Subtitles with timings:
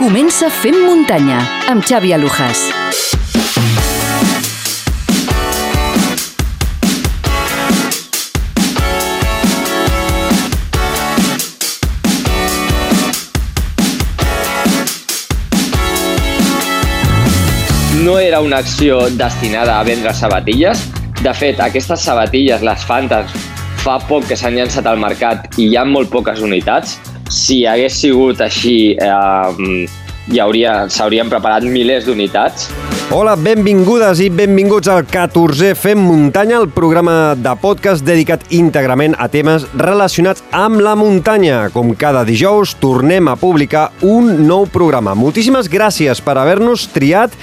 [0.00, 2.62] Comença Fem Muntanya, amb Xavi Alujas.
[18.00, 20.80] no era una acció destinada a vendre sabatilles.
[21.20, 23.36] De fet, aquestes sabatilles, les Fantas,
[23.84, 26.96] fa poc que s'han llançat al mercat i hi ha molt poques unitats.
[27.30, 29.86] Si hagués sigut així, eh,
[30.30, 32.66] hi hauria, s'haurien preparat milers d'unitats.
[33.14, 39.28] Hola, benvingudes i benvinguts al 14è Fem Muntanya, el programa de podcast dedicat íntegrament a
[39.30, 41.68] temes relacionats amb la muntanya.
[41.74, 45.14] Com cada dijous, tornem a publicar un nou programa.
[45.14, 47.34] Moltíssimes gràcies per haver-nos triat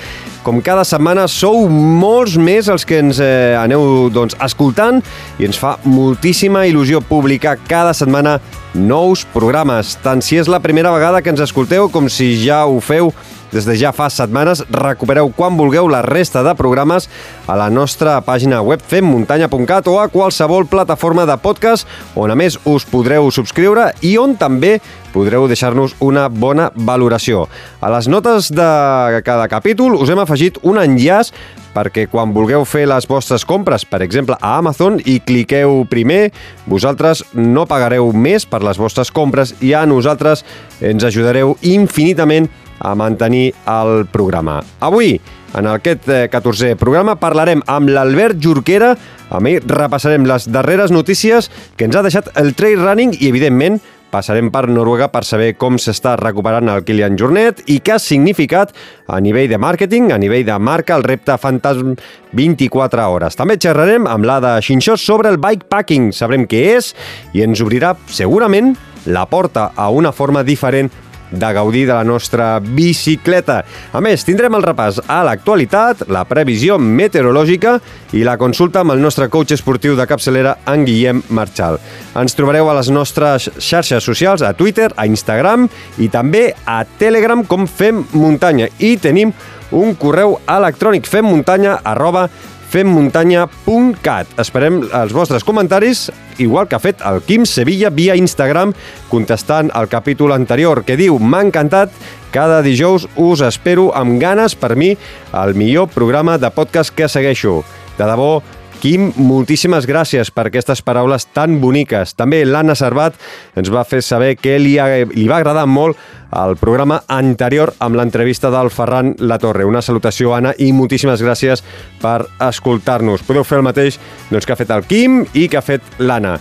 [0.48, 5.01] com cada setmana sou molts més els que ens eh, aneu doncs, escoltant
[5.41, 8.38] i ens fa moltíssima il·lusió publicar cada setmana
[8.77, 12.77] nous programes, tant si és la primera vegada que ens escolteu com si ja ho
[12.80, 13.09] feu
[13.51, 14.63] des de ja fa setmanes.
[14.70, 17.10] Recupereu quan vulgueu la resta de programes
[17.48, 22.60] a la nostra pàgina web femmuntanya.cat o a qualsevol plataforma de podcast on a més
[22.66, 24.77] us podreu subscriure i on també
[25.13, 27.48] podreu deixar-nos una bona valoració.
[27.82, 31.34] A les notes de cada capítol us hem afegit un enllaç
[31.77, 36.31] perquè quan vulgueu fer les vostres compres, per exemple, a Amazon, i cliqueu primer,
[36.65, 40.43] vosaltres no pagareu més per les vostres compres i a nosaltres
[40.81, 44.59] ens ajudareu infinitament a mantenir el programa.
[44.85, 45.15] Avui,
[45.57, 48.91] en aquest 14è programa, parlarem amb l'Albert Jorquera,
[49.33, 53.79] amb ell repassarem les darreres notícies que ens ha deixat el trail running i, evidentment,
[54.12, 58.74] passarem per Noruega per saber com s'està recuperant el Kilian Jornet i què ha significat
[59.08, 61.96] a nivell de màrqueting, a nivell de marca, el repte Fantasm
[62.38, 63.38] 24 hores.
[63.40, 66.94] També xerrarem amb l'Ada Xinxós sobre el bikepacking, sabrem què és
[67.34, 68.75] i ens obrirà segurament
[69.08, 70.91] la porta a una forma diferent
[71.31, 73.63] de gaudir de la nostra bicicleta.
[73.94, 77.77] A més, tindrem el repàs a l'actualitat, la previsió meteorològica
[78.17, 81.79] i la consulta amb el nostre coach esportiu de capçalera, en Guillem Marchal.
[82.17, 85.67] Ens trobareu a les nostres xarxes socials, a Twitter, a Instagram
[85.99, 88.69] i també a Telegram com Fem Muntanya.
[88.79, 89.33] I tenim
[89.71, 92.27] un correu electrònic femmuntanya arroba
[92.72, 94.33] femmuntanya.cat.
[94.41, 96.07] Esperem els vostres comentaris,
[96.38, 98.73] igual que ha fet el Quim Sevilla via Instagram,
[99.11, 101.94] contestant al capítol anterior, que diu «M'ha encantat,
[102.31, 104.91] cada dijous us espero amb ganes per mi
[105.31, 107.63] el millor programa de podcast que segueixo.
[107.97, 108.44] De debò,
[108.87, 112.13] Quim, moltíssimes gràcies per aquestes paraules tan boniques.
[112.15, 113.17] També l'Anna Servat
[113.59, 115.99] ens va fer saber que li, ha, li va agradar molt
[116.31, 119.67] el programa anterior amb l'entrevista del Ferran Latorre.
[119.67, 121.65] Una salutació, Anna, i moltíssimes gràcies
[121.99, 123.27] per escoltar-nos.
[123.27, 123.99] Podeu fer el mateix
[124.31, 126.37] doncs, que ha fet el Quim i que ha fet l'Anna.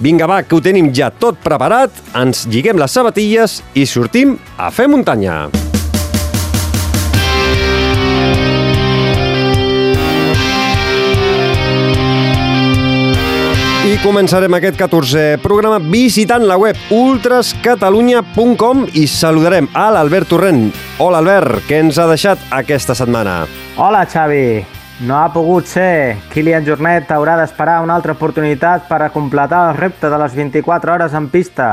[0.00, 4.72] Vinga, va, que ho tenim ja tot preparat, ens lliguem les sabatilles i sortim a
[4.72, 5.50] fer muntanya.
[13.80, 20.66] I començarem aquest 14è programa visitant la web ultrascatalunya.com i saludarem a l'Albert Torrent.
[21.00, 23.46] Hola, Albert, què ens ha deixat aquesta setmana?
[23.80, 24.60] Hola, Xavi.
[25.08, 26.18] No ha pogut ser.
[26.28, 30.98] Kilian Jornet haurà d'esperar una altra oportunitat per a completar el repte de les 24
[30.98, 31.72] hores en pista.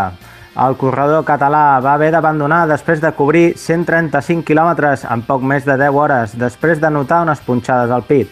[0.56, 5.76] El corredor català va haver d'abandonar després de cobrir 135 quilòmetres en poc més de
[5.76, 8.32] 10 hores, després de notar unes punxades al pit.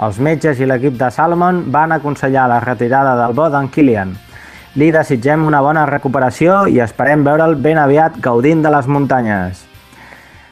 [0.00, 4.14] Els metges i l'equip de Salomon van aconsellar la retirada del bo d'en Kilian.
[4.80, 9.66] Li desitgem una bona recuperació i esperem veure'l ben aviat gaudint de les muntanyes.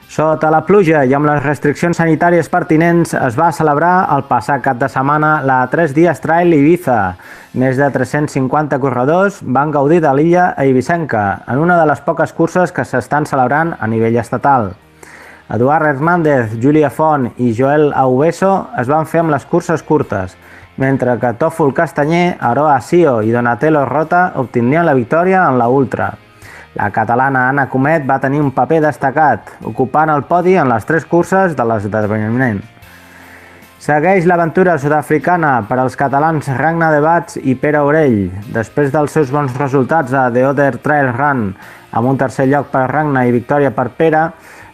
[0.08, 4.80] Sota la pluja i amb les restriccions sanitàries pertinents es va celebrar el passat cap
[4.80, 6.98] de setmana la 3 dies Trail Ibiza.
[7.60, 12.72] Més de 350 corredors van gaudir de l'illa Eivissenca en una de les poques curses
[12.72, 14.72] que s'estan celebrant a nivell estatal.
[15.48, 20.34] Eduard Hernández, Júlia Font i Joel Aubeso es van fer amb les curses curtes,
[20.76, 26.10] mentre que Tòfol Castanyer, Aroa Sio i Donatello Rota obtindrien la victòria en la Ultra.
[26.76, 31.08] La catalana Anna Comet va tenir un paper destacat, ocupant el podi en les tres
[31.08, 32.60] curses de l'esdeveniment.
[33.80, 38.28] Segueix l'aventura sud-africana per als catalans Ragnar de Bats i Pere Orell.
[38.52, 41.54] Després dels seus bons resultats a The Other Trail Run,
[41.96, 44.26] amb un tercer lloc per Ragnar i victòria per Pere,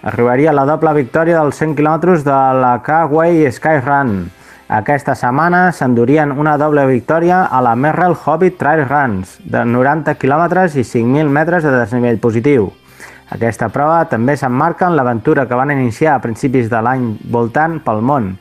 [0.05, 3.49] arribaria la doble victòria dels 100 km de la K-Way
[3.81, 4.31] Run.
[4.69, 10.45] Aquesta setmana s'endurien una doble victòria a la Merrell Hobbit Trail Runs, de 90 km
[10.77, 12.71] i 5.000 metres de desnivell positiu.
[13.33, 18.05] Aquesta prova també s'emmarca en l'aventura que van iniciar a principis de l'any voltant pel
[18.05, 18.35] món,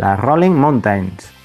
[0.00, 1.39] les Rolling Mountains.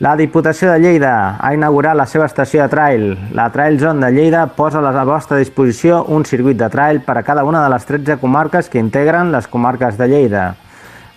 [0.00, 3.02] La Diputació de Lleida ha inaugurat la seva estació de trail.
[3.36, 7.18] La Trail Zone de Lleida posa a la vostra disposició un circuit de trail per
[7.18, 10.44] a cada una de les 13 comarques que integren les comarques de Lleida,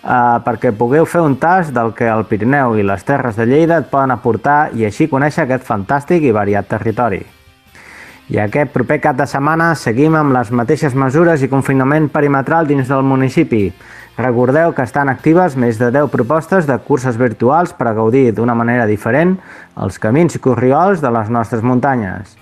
[0.04, 3.78] eh, perquè pugueu fer un tast del que el Pirineu i les Terres de Lleida
[3.80, 7.22] et poden aportar i així conèixer aquest fantàstic i variat territori.
[8.36, 12.92] I aquest proper cap de setmana seguim amb les mateixes mesures i confinament perimetral dins
[12.92, 13.70] del municipi.
[14.18, 18.54] Recordeu que estan actives més de 10 propostes de curses virtuals per a gaudir d'una
[18.54, 19.40] manera diferent
[19.82, 22.36] els camins i corriols de les nostres muntanyes.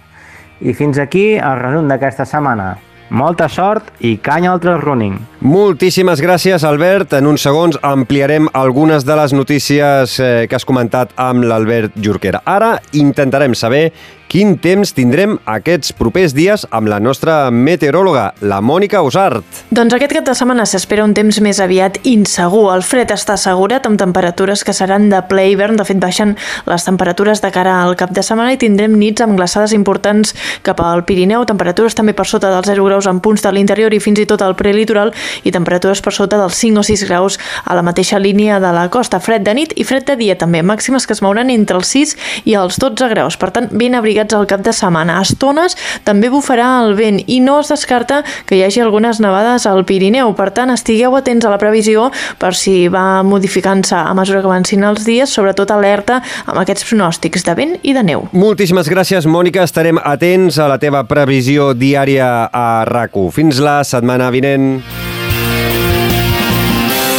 [0.60, 2.74] I fins aquí el resum d'aquesta setmana.
[3.12, 5.18] Molta sort i canya al trail running.
[5.44, 7.18] Moltíssimes gràcies, Albert.
[7.18, 12.40] En uns segons ampliarem algunes de les notícies eh, que has comentat amb l'Albert Jorquera.
[12.48, 13.90] Ara intentarem saber
[14.32, 19.44] quin temps tindrem aquests propers dies amb la nostra meteoròloga, la Mònica Usart.
[19.76, 22.70] Doncs aquest cap de setmana s'espera un temps més aviat insegur.
[22.72, 25.76] El fred està assegurat amb temperatures que seran de ple hivern.
[25.76, 29.36] De fet, baixen les temperatures de cara al cap de setmana i tindrem nits amb
[29.36, 30.32] glaçades importants
[30.64, 34.00] cap al Pirineu, temperatures també per sota dels 0 graus en punts de l'interior i
[34.00, 35.12] fins i tot al prelitoral
[35.44, 38.88] i temperatures per sota dels 5 o 6 graus a la mateixa línia de la
[38.96, 39.20] costa.
[39.20, 42.16] Fred de nit i fred de dia també, màximes que es mouran entre els 6
[42.48, 43.36] i els 12 graus.
[43.36, 45.20] Per tant, ben abrigats al cap de setmana.
[45.20, 45.76] A estones
[46.06, 50.34] també bufarà el vent i no es descarta que hi hagi algunes nevades al Pirineu.
[50.36, 54.84] Per tant, estigueu atents a la previsió per si va modificant-se a mesura que avancin
[54.84, 58.28] els dies, sobretot alerta amb aquests pronòstics de vent i de neu.
[58.34, 59.64] Moltíssimes gràcies, Mònica.
[59.64, 64.80] Estarem atents a la teva previsió diària a rac Fins la setmana vinent.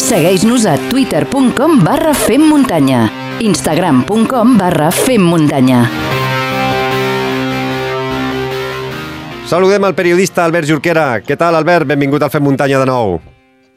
[0.02, 3.06] Segueix-nos a twitter.com barra femmuntanya,
[3.44, 6.01] instagram.com barra femmuntanya.
[9.52, 11.02] Saludem el periodista Albert Jorquera.
[11.20, 11.84] Què tal, Albert?
[11.90, 13.18] Benvingut al Fem Muntanya de nou.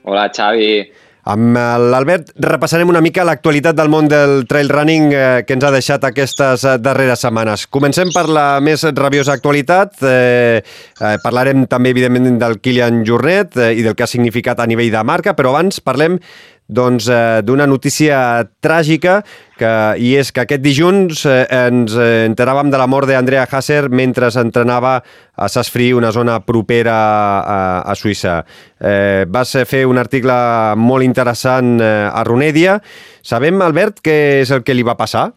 [0.07, 0.85] Hola, Xavi.
[1.27, 1.57] Amb
[1.91, 6.07] l'Albert repassarem una mica l'actualitat del món del trail running eh, que ens ha deixat
[6.07, 7.65] aquestes eh, darreres setmanes.
[7.67, 9.97] Comencem per la més rabiosa actualitat.
[9.99, 14.69] Eh, eh, parlarem també, evidentment, del Kilian Jornet eh, i del que ha significat a
[14.69, 16.21] nivell de marca, però abans parlem
[16.67, 18.17] doncs, eh, d'una notícia
[18.61, 19.19] tràgica
[19.59, 19.71] que,
[20.01, 24.31] i és que aquest dilluns eh, ens eh, enteràvem de la mort d'Andrea Hasser mentre
[24.33, 24.97] s'entrenava
[25.35, 26.97] a Sassfri, una zona propera
[27.39, 28.39] a, a Suïssa.
[28.79, 30.35] Eh, vas fer un article
[30.77, 32.79] molt interessant eh, a Runedia.
[33.21, 35.29] Sabem, Albert, què és el que li va passar?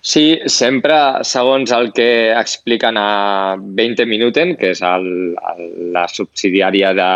[0.00, 0.96] Sí, sempre,
[1.28, 7.08] segons el que expliquen a 20 Minuten, que és el, el, la subsidiària de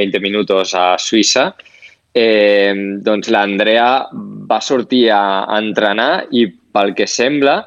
[0.00, 1.75] 20 Minutos a Suïssa, eh,
[2.16, 4.08] doncs l'Andrea
[4.48, 7.60] va sortir a, entrenar i pel que sembla,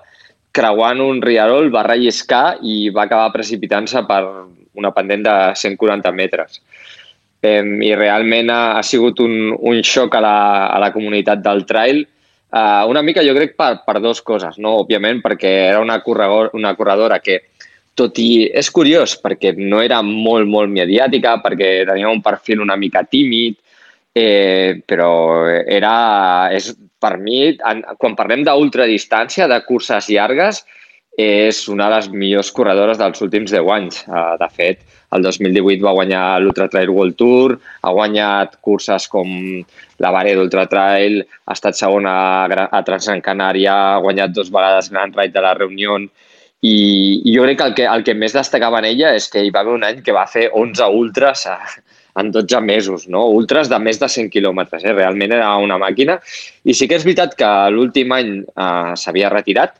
[0.51, 4.23] creuant un riarol va relliscar i va acabar precipitant-se per
[4.79, 6.61] una pendent de 140 metres.
[7.41, 10.39] Eh, I realment ha, ha sigut un, un xoc a la,
[10.73, 12.01] a la comunitat del trail,
[12.51, 14.79] eh, una mica jo crec per, per dues coses, no?
[14.83, 17.41] òbviament perquè era una, corredor, una corredora que
[17.99, 22.77] tot i és curiós perquè no era molt, molt mediàtica, perquè tenia un perfil una
[22.79, 23.59] mica tímid,
[24.15, 25.11] eh, però
[25.47, 30.63] era, és, per mi, en, quan parlem d'ultradistància, de curses llargues,
[31.19, 34.03] és una de les millors corredores dels últims 10 anys.
[34.07, 34.85] Uh, de fet,
[35.15, 39.27] el 2018 va guanyar l'Ultra Trail World Tour, ha guanyat curses com
[39.99, 42.13] la Vare d'Ultra Trail, ha estat segona
[42.47, 45.97] a Transgran Canària, ha guanyat dos vegades Grand Ride de la Reunió,
[46.61, 46.75] i,
[47.23, 49.51] i jo crec que el, que el que més destacava en ella és que hi
[49.55, 51.57] va haver un any que va fer 11 ultras a,
[52.19, 53.25] en 12 mesos, no?
[53.35, 54.95] ultras de més de 100 quilòmetres, eh?
[54.95, 56.19] realment era una màquina.
[56.65, 59.77] I sí que és veritat que l'últim any eh, s'havia retirat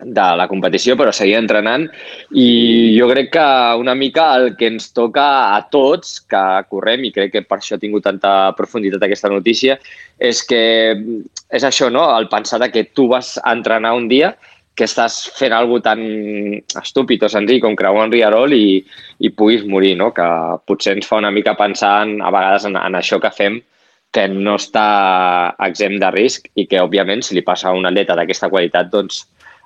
[0.00, 1.84] de la competició, però seguia entrenant
[2.32, 3.46] i jo crec que
[3.80, 7.76] una mica el que ens toca a tots que correm, i crec que per això
[7.76, 9.76] ha tingut tanta profunditat aquesta notícia,
[10.18, 10.62] és que
[11.50, 12.06] és això, no?
[12.16, 14.34] el pensar que tu vas entrenar un dia
[14.80, 16.00] que estàs fent alguna tan
[16.80, 18.80] estúpid o senzill com creuar un riarol i,
[19.20, 20.08] i puguis morir, no?
[20.16, 20.28] que
[20.64, 23.60] potser ens fa una mica pensar en, a vegades en, en això que fem
[24.10, 24.86] que no està
[25.68, 29.20] exempt de risc i que, òbviament, si li passa a un atleta d'aquesta qualitat, doncs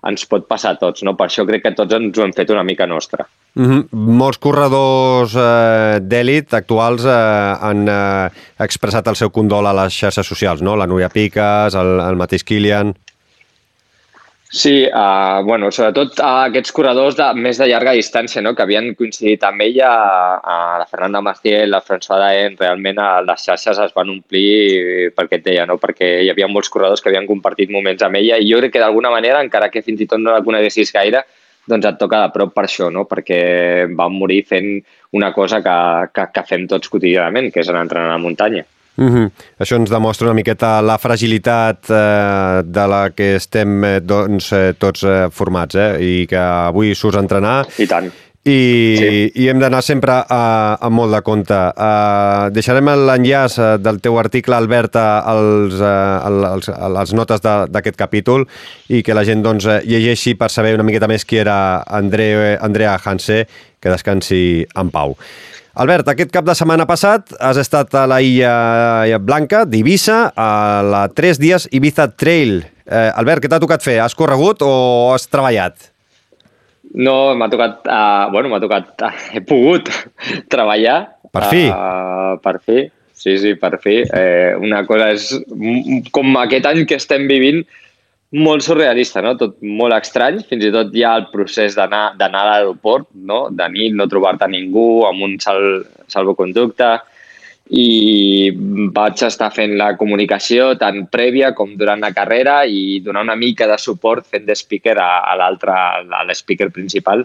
[0.05, 1.01] ens pot passar a tots.
[1.07, 1.15] No?
[1.17, 3.25] Per això crec que tots ens ho hem fet una mica nostra.
[3.55, 3.83] Mm -hmm.
[4.19, 8.29] Molts corredors eh, d'èlit actuals eh, han eh,
[8.59, 10.77] expressat el seu condol a les xarxes socials, no?
[10.77, 12.95] La Núria Piques, el, el mateix Kilian...
[14.57, 18.53] Sí, uh, bueno, sobretot uh, aquests corredors de, més de llarga distància, no?
[18.55, 19.89] que havien coincidit amb ella,
[20.39, 25.41] uh, la Fernanda Maciel, la François Daen, realment uh, les xarxes es van omplir perquè
[25.41, 25.75] et deia, no?
[25.83, 28.85] perquè hi havia molts corredors que havien compartit moments amb ella i jo crec que
[28.85, 31.25] d'alguna manera, encara que fins i tot no la coneguessis gaire,
[31.67, 33.09] doncs et toca de prop per això, no?
[33.11, 33.41] perquè
[33.91, 34.71] van morir fent
[35.19, 35.77] una cosa que,
[36.15, 38.63] que, que fem tots quotidianament, que és anar a entrenar a la muntanya.
[38.97, 39.31] Mm -hmm.
[39.59, 44.75] Això ens demostra una miqueta la fragilitat eh, de la que estem eh, doncs, eh,
[44.79, 45.99] tots eh, formats, eh?
[46.01, 47.67] i que avui surts a entrenar.
[47.79, 48.13] I tant.
[48.45, 49.31] I, sí.
[49.41, 51.57] i hem d'anar sempre a, a molt de compte.
[51.57, 58.45] Uh, deixarem l'enllaç uh, del teu article, Albert, als, uh, als, als notes d'aquest capítol
[58.93, 61.57] i que la gent doncs, llegeixi per saber una miqueta més qui era
[61.89, 63.47] André, Andrea Hanse,
[63.81, 65.17] que descansi en pau.
[65.75, 71.01] Albert, aquest cap de setmana passat has estat a la Illa Blanca d'Ibissa, a la
[71.11, 72.61] 3 dies Ibiza Trail.
[72.87, 73.97] Eh, Albert, què t'ha tocat fer?
[74.05, 74.71] Has corregut o
[75.11, 75.89] has treballat?
[76.95, 77.81] No, m'ha tocat...
[77.91, 78.93] Uh, bueno, m'ha tocat...
[79.03, 79.91] Uh, he pogut
[80.55, 81.01] treballar.
[81.35, 81.65] Per fi?
[81.67, 83.97] Uh, per fi, sí, sí, per fi.
[84.07, 85.27] Eh, una cosa és...
[86.15, 87.65] Com aquest any que estem vivint,
[88.35, 89.35] molt surrealista, no?
[89.39, 93.49] Tot molt estrany, fins i tot ja el procés d'anar a l'aeroport, no?
[93.51, 96.91] De nit, no trobar-te ningú, amb un sal, salvoconducte,
[97.71, 98.51] i
[98.93, 103.67] vaig estar fent la comunicació tant prèvia com durant la carrera i donar una mica
[103.71, 107.25] de suport fent de speaker a, a l'altre, a l'speaker principal,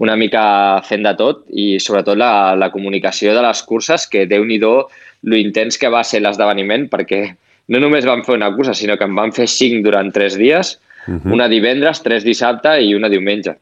[0.00, 0.42] una mica
[0.84, 5.36] fent de tot i sobretot la, la comunicació de les curses, que déu nhi lo
[5.36, 7.36] intens que va ser l'esdeveniment, perquè
[7.70, 10.78] no només vam fer una cursa, sinó que en vam fer cinc durant tres dies,
[11.06, 11.20] uh mhm.
[11.24, 11.32] -huh.
[11.32, 13.56] una divendres, tres dissabte i una diumenge.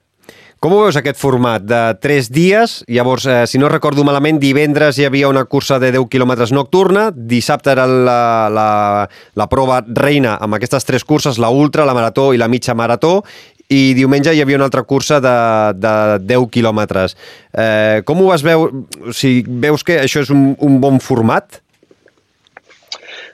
[0.58, 2.80] Com ho veus aquest format de tres dies?
[2.88, 7.12] Llavors, eh, si no recordo malament, divendres hi havia una cursa de 10 quilòmetres nocturna,
[7.14, 12.34] dissabte era la, la, la prova reina amb aquestes tres curses, la ultra, la marató
[12.34, 13.22] i la mitja marató,
[13.68, 15.36] i diumenge hi havia una altra cursa de,
[15.78, 15.94] de
[16.26, 17.14] 10 quilòmetres.
[17.52, 18.82] Eh, com ho vas veure?
[19.06, 21.60] O sigui, veus que això és un, un bon format?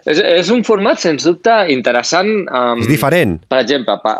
[0.04, 2.30] És, és un format, sens dubte, interessant.
[2.48, 3.38] Um, és diferent.
[3.48, 4.18] Per exemple, pa,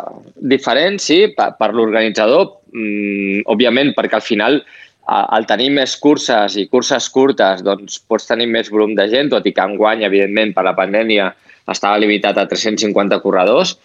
[0.53, 4.59] diferent, sí, per, per l'organitzador, um, òbviament, perquè al final
[5.05, 9.45] al tenir més curses i curses curtes, doncs pots tenir més volum de gent, tot
[9.45, 11.27] i que enguany, evidentment, per la pandèmia
[11.69, 13.75] estava limitat a 350 corredors,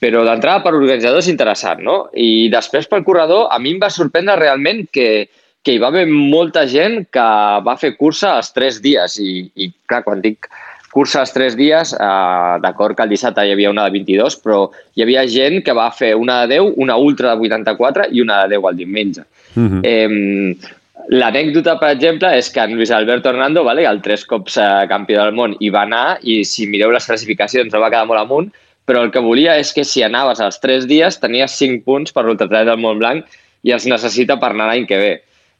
[0.00, 1.96] però d'entrada per l'organitzador és interessant, no?
[2.12, 5.26] I després pel corredor, a mi em va sorprendre realment que,
[5.64, 7.28] que hi va haver molta gent que
[7.64, 10.48] va fer cursa els tres dies i, i clar, quan dic
[10.96, 14.62] curses tres dies, eh, d'acord que el dissabte hi havia una de 22, però
[14.96, 18.42] hi havia gent que va fer una de 10, una ultra de 84 i una
[18.42, 19.26] de 10 al diumenge.
[19.54, 19.80] Uh mhm.
[19.80, 19.82] -huh.
[19.84, 20.74] eh,
[21.08, 25.22] L'anècdota, per exemple, és que en Luis Alberto Hernando, vale, el tres cops eh, campió
[25.22, 28.48] del món, hi va anar i si mireu les classificacions no va quedar molt amunt,
[28.86, 32.24] però el que volia és que si anaves als tres dies tenies 5 punts per
[32.24, 33.24] l'ultratrail del Montblanc
[33.62, 35.14] i els necessita per anar l'any que ve.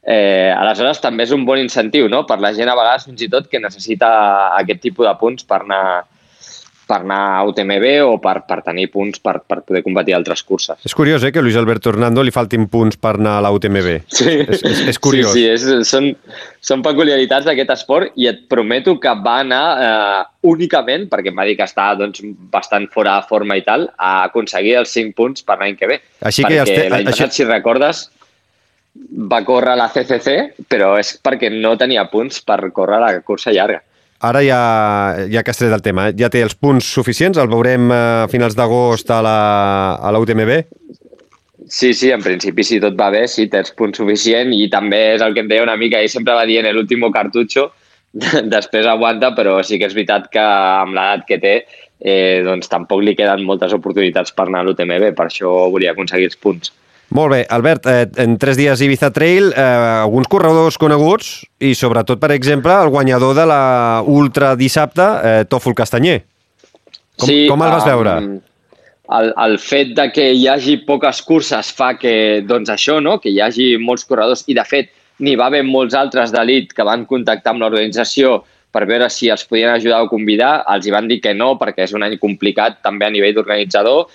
[0.07, 2.21] Eh, aleshores, també és un bon incentiu no?
[2.27, 4.07] per la gent a vegades fins i tot que necessita
[4.55, 6.05] aquest tipus de punts per anar,
[6.87, 10.79] per anar a UTMB o per, per tenir punts per, per poder competir altres curses.
[10.87, 13.51] És curiós, eh, que a Luis Alberto Hernando li faltin punts per anar a la
[13.51, 13.91] UTMB.
[14.07, 15.35] Sí, és, és, és curiós.
[15.35, 16.13] Sí, sí és, són,
[16.63, 21.51] són peculiaritats d'aquest esport i et prometo que va anar eh, únicament, perquè em va
[21.51, 22.23] dir que està doncs,
[22.53, 25.99] bastant fora de forma i tal, a aconseguir els 5 punts per l'any que ve.
[26.23, 28.07] Així perquè que ja l'any passat, si recordes,
[29.31, 30.37] va córrer la CCC,
[30.69, 33.81] però és perquè no tenia punts per córrer la cursa llarga.
[34.27, 34.59] Ara ja,
[35.29, 37.37] ja que has tret el tema, ja té els punts suficients?
[37.37, 38.01] El veurem a
[38.31, 39.39] finals d'agost a la,
[40.01, 40.53] a la UTMB?
[41.67, 45.01] Sí, sí, en principi, si tot va bé, sí, té els punts suficients i també
[45.17, 47.67] és el que em deia una mica, ell sempre va dient l'últim cartutxo,
[48.55, 51.55] després aguanta, però sí que és veritat que amb l'edat que té
[51.99, 56.31] eh, doncs tampoc li queden moltes oportunitats per anar a l'UTMB, per això volia aconseguir
[56.31, 56.73] els punts.
[57.15, 59.61] Molt bé, Albert, eh, en tres dies Ibiza Trail, eh,
[60.03, 65.73] alguns corredors coneguts i sobretot, per exemple, el guanyador de la Ultra dissabte, eh, Tòfol
[65.73, 66.19] Castanyer.
[67.17, 68.17] Com, sí, com el vas veure?
[68.17, 68.35] Um,
[69.17, 73.17] el, el fet de que hi hagi poques curses fa que, doncs això, no?
[73.23, 74.91] que hi hagi molts corredors i, de fet,
[75.23, 78.41] n'hi va haver molts altres d'elit que van contactar amb l'organització
[78.75, 80.59] per veure si els podien ajudar o convidar.
[80.75, 84.11] Els hi van dir que no, perquè és un any complicat també a nivell d'organitzador,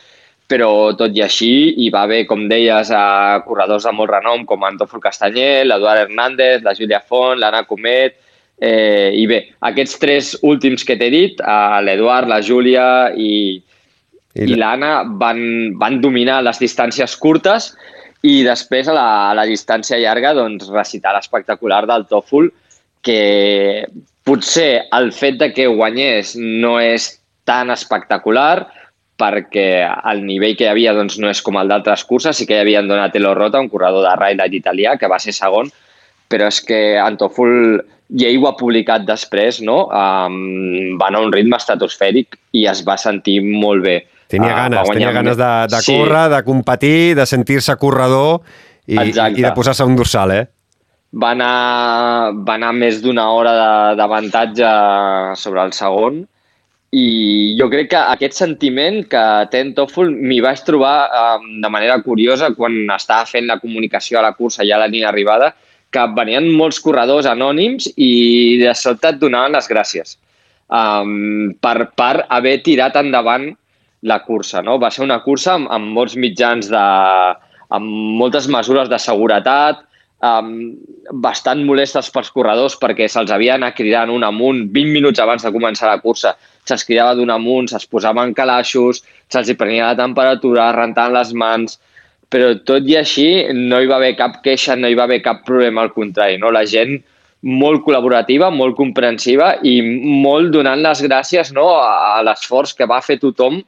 [0.50, 4.64] però tot i així hi va haver, com deies, a corredors de molt renom com
[4.68, 8.18] Antòfol Castanyer, l'Eduard Hernández, la Júlia Font, l'Anna Comet,
[8.60, 13.32] eh, i bé, aquests tres últims que t'he dit, eh, l'Eduard, la Júlia i,
[14.34, 15.42] i, i l'Anna van,
[15.80, 17.72] van dominar les distàncies curtes
[18.22, 22.52] i després a la, a la distància llarga doncs, recitar l'espectacular del Tòfol
[23.02, 23.86] que
[24.22, 27.08] potser el fet de que guanyés no és
[27.48, 28.68] tan espectacular,
[29.22, 32.58] perquè el nivell que hi havia doncs, no és com el d'altres curses, sí que
[32.58, 35.70] hi havien Donatello Rota, un corredor de Ride italià, que va ser segon,
[36.32, 37.82] però és que Antoful,
[38.18, 39.84] i ell ho ha publicat després, no?
[39.88, 44.00] Um, va anar a un ritme estratosfèric i es va sentir molt bé.
[44.32, 46.34] Tenia uh, ganes, tenia ganes de, de córrer, sí.
[46.34, 48.42] de competir, de sentir-se corredor
[48.88, 50.44] i, i de posar-se un dorsal, eh?
[51.12, 53.52] va anar, va anar més d'una hora
[53.98, 54.68] d'avantatge
[55.36, 56.22] sobre el segon
[56.92, 59.20] i jo crec que aquest sentiment que
[59.52, 64.20] té en Toffol m'hi vaig trobar um, de manera curiosa quan estava fent la comunicació
[64.20, 65.54] a la cursa ja a la nina arribada,
[65.92, 70.18] que venien molts corredors anònims i de sobte et donaven les gràcies
[70.68, 73.48] um, per, per haver tirat endavant
[74.02, 74.60] la cursa.
[74.60, 74.76] No?
[74.82, 76.84] Va ser una cursa amb, amb molts mitjans de...
[77.72, 77.88] amb
[78.20, 79.78] moltes mesures de seguretat,
[80.20, 80.72] um,
[81.24, 85.52] bastant molestes pels corredors perquè se'ls havia anat cridant un amunt 20 minuts abans de
[85.54, 86.34] començar la cursa.
[86.68, 91.80] Se'ls cridava d'un amunt, se'ls posaven calaixos, se'ls prenia la temperatura, rentant les mans
[92.32, 95.42] però tot i així no hi va haver cap queixa, no hi va haver cap
[95.44, 96.52] problema, al contrari, no?
[96.54, 96.96] la gent
[97.42, 103.18] molt col·laborativa, molt comprensiva i molt donant les gràcies no, a l'esforç que va fer
[103.20, 103.60] tothom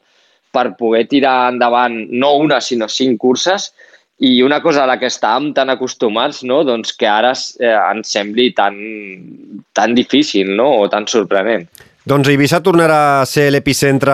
[0.55, 3.73] per poder tirar endavant no una, sinó cinc curses
[4.23, 6.63] i una cosa a la que estàvem tan acostumats, no?
[6.65, 8.79] doncs que ara eh, ens sembli tan,
[9.75, 10.71] tan difícil no?
[10.79, 11.67] o tan sorprenent.
[12.05, 14.13] Doncs Eivissa tornarà a ser l'epicentre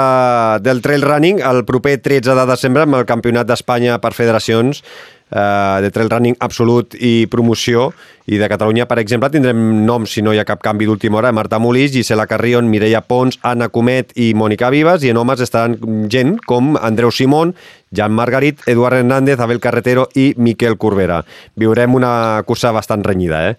[0.62, 5.80] del trail running el proper 13 de desembre amb el Campionat d'Espanya per federacions eh,
[5.82, 7.88] de trail running absolut i promoció
[8.30, 11.32] i de Catalunya, per exemple, tindrem noms, si no hi ha cap canvi d'última hora,
[11.34, 15.74] Marta Molís, Gisela Carrion, Mireia Pons, Anna Comet i Mònica Vives, i en homes estaran
[16.06, 17.56] gent com Andreu Simón,
[17.90, 21.24] Jan Margarit, Eduard Hernández, Abel Carretero i Miquel Corbera.
[21.58, 22.12] Viurem una
[22.46, 23.58] cursa bastant renyida, eh?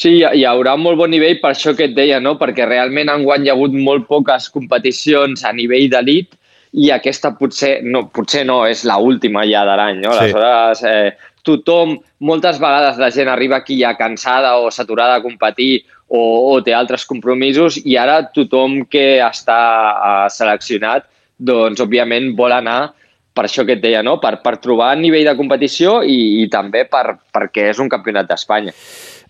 [0.00, 2.38] Sí, hi haurà un molt bon nivell per això que et deia, no?
[2.40, 6.32] perquè realment han ha hagut molt poques competicions a nivell d'elit
[6.72, 10.00] i aquesta potser no, potser no és la última ja de l'any.
[10.00, 10.14] No?
[10.14, 10.22] Sí.
[10.22, 11.10] Aleshores, eh,
[11.44, 16.20] tothom, moltes vegades la gent arriba aquí ja cansada o saturada de competir o,
[16.54, 19.60] o té altres compromisos i ara tothom que està
[19.92, 22.94] uh, seleccionat, doncs, òbviament, vol anar
[23.36, 24.16] per això que et deia, no?
[24.20, 28.72] per, per trobar nivell de competició i, i també per, perquè és un campionat d'Espanya.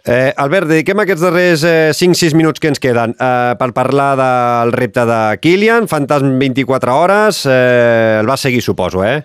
[0.05, 4.73] Eh, Albert, dediquem aquests darrers eh, 5-6 minuts que ens queden eh, per parlar del
[4.73, 9.21] repte de Kilian, Fantasm 24 hores, eh, el vas seguir, suposo, eh?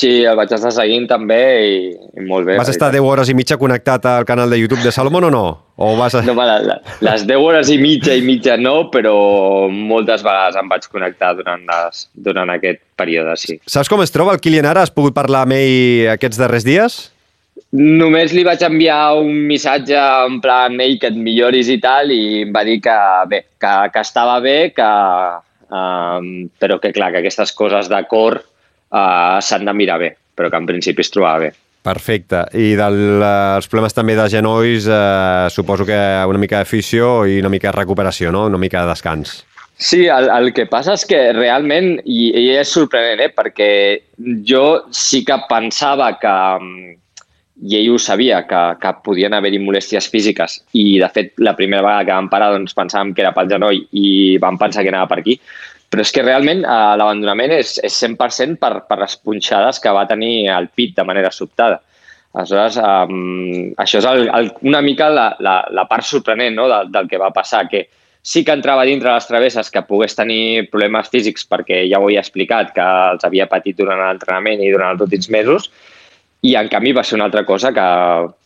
[0.00, 1.80] Sí, el vaig estar seguint també i,
[2.16, 2.54] i molt bé.
[2.56, 5.42] Vas estar 10 hores i mitja connectat al canal de YouTube de Salomon o no?
[5.76, 6.22] O vas a...
[6.24, 9.12] No, la, la, les 10 hores i mitja i mitja no, però
[9.68, 13.58] moltes vegades em vaig connectar durant, les, durant aquest període, sí.
[13.68, 14.86] Saps com es troba el Kilian ara?
[14.86, 17.02] Has pogut parlar amb ell aquests darrers dies?
[17.70, 22.42] Només li vaig enviar un missatge en plan, ell, que et milloris i tal, i
[22.42, 22.96] em va dir que
[23.30, 24.88] bé, que, que estava bé, que,
[25.70, 30.50] um, però que clar, que aquestes coses de cor uh, s'han de mirar bé, però
[30.50, 31.52] que en principi es trobava bé.
[31.86, 32.42] Perfecte.
[32.58, 37.52] I dels problemes també de genolls, uh, suposo que una mica de fisio i una
[37.54, 38.48] mica de recuperació, no?
[38.50, 39.44] Una mica de descans.
[39.80, 43.30] Sí, el, el que passa és que realment, i, i és sorprenent, eh?
[43.32, 43.70] perquè
[44.44, 46.34] jo sí que pensava que,
[47.60, 51.84] i ell ho sabia, que, que podien haver-hi molèsties físiques i, de fet, la primera
[51.84, 55.10] vegada que vam parar doncs, pensàvem que era pel genoll i vam pensar que anava
[55.10, 55.36] per aquí,
[55.90, 60.06] però és que realment eh, l'abandonament és, és 100% per, per les punxades que va
[60.08, 61.82] tenir el pit de manera sobtada.
[62.30, 66.68] Aleshores, um, això és el, el, una mica la, la, la part sorprenent no?
[66.70, 67.88] del, del que va passar, que
[68.22, 72.20] sí que entrava dintre les travesses que pogués tenir problemes físics perquè ja ho he
[72.20, 75.72] explicat, que els havia patit durant l'entrenament i durant els últims mesos,
[76.42, 77.86] i en canvi va ser una altra cosa que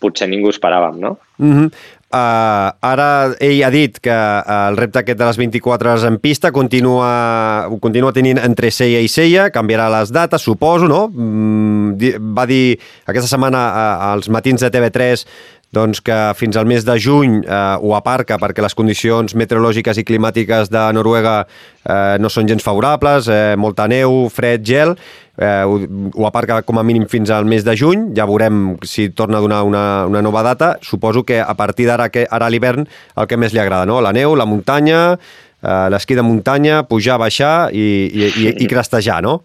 [0.03, 1.19] potser ningú esperàvem, no?
[1.39, 1.71] Mm -hmm.
[2.15, 6.21] Uh, ara ell ha dit que uh, el repte aquest de les 24 hores en
[6.23, 11.09] pista continua, continua tenint entre Sella i Sella, canviarà les dates, suposo, no?
[11.09, 12.77] Mm, va dir
[13.11, 15.27] aquesta setmana uh, als matins de TV3
[15.75, 20.05] doncs que fins al mes de juny eh, ho aparca perquè les condicions meteorològiques i
[20.07, 24.95] climàtiques de Noruega eh, no són gens favorables, eh, molta neu, fred, gel,
[25.37, 25.79] eh, ho,
[26.15, 29.45] ho aparca com a mínim fins al mes de juny, ja veurem si torna a
[29.45, 33.41] donar una, una nova data, suposo que a partir d'ara ara a l'hivern el que
[33.41, 34.01] més li agrada, no?
[34.05, 35.19] la neu, la muntanya,
[35.63, 39.43] eh, l'esquí de muntanya, pujar, baixar i, i, i, i crestejar, no?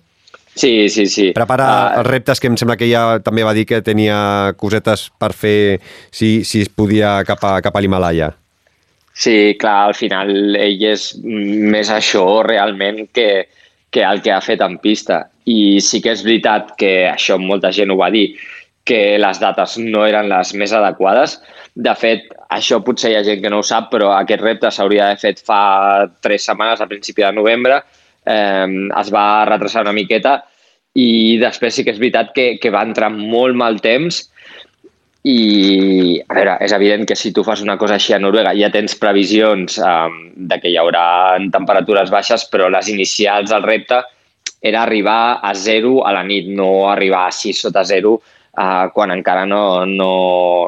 [0.59, 1.29] Sí, sí, sí.
[1.31, 4.17] Prepara uh, els reptes que em sembla que ja també va dir que tenia
[4.59, 5.79] cosetes per fer
[6.11, 8.33] si, si es podia cap a, cap a l'Himalaya.
[9.15, 13.45] Sí, clar, al final ell és més això realment que,
[13.87, 15.21] que el que ha fet en pista.
[15.47, 18.33] I sí que és veritat que això molta gent ho va dir,
[18.83, 21.37] que les dates no eren les més adequades.
[21.71, 25.07] De fet, això potser hi ha gent que no ho sap, però aquest repte s'hauria
[25.07, 25.63] d'haver fet fa
[26.19, 27.79] tres setmanes, a principi de novembre,
[28.27, 28.67] eh,
[28.99, 30.41] es va retrasar una miqueta
[30.99, 34.23] i després sí que és veritat que, que va entrar molt mal temps
[35.27, 38.71] i, a veure, és evident que si tu fas una cosa així a Noruega ja
[38.71, 40.15] tens previsions um,
[40.49, 43.99] de que hi haurà temperatures baixes, però les inicials del repte
[44.61, 49.11] era arribar a zero a la nit, no arribar a 6 sota zero uh, quan
[49.11, 50.13] encara no, no,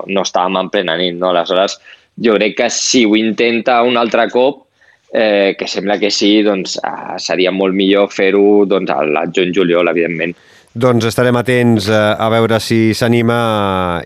[0.07, 1.15] no estàvem en plena nit.
[1.19, 1.31] No?
[1.31, 1.79] Aleshores,
[2.19, 4.65] jo crec que si ho intenta un altre cop,
[5.13, 9.91] eh, que sembla que sí, doncs uh, seria molt millor fer-ho doncs, al, al juny-juliol,
[9.91, 10.35] evidentment.
[10.71, 13.39] Doncs estarem atents eh, a veure si s'anima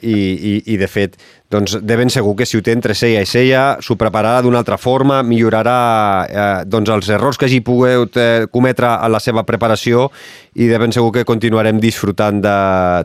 [0.02, 1.20] i, i, i, de fet,
[1.56, 4.60] doncs de ben segur que si ho té entre sella i sella, s'ho prepararà d'una
[4.62, 5.80] altra forma, millorarà
[6.28, 10.10] eh, doncs els errors que hagi pogut eh, cometre en la seva preparació
[10.56, 12.56] i de ben segur que continuarem disfrutant de,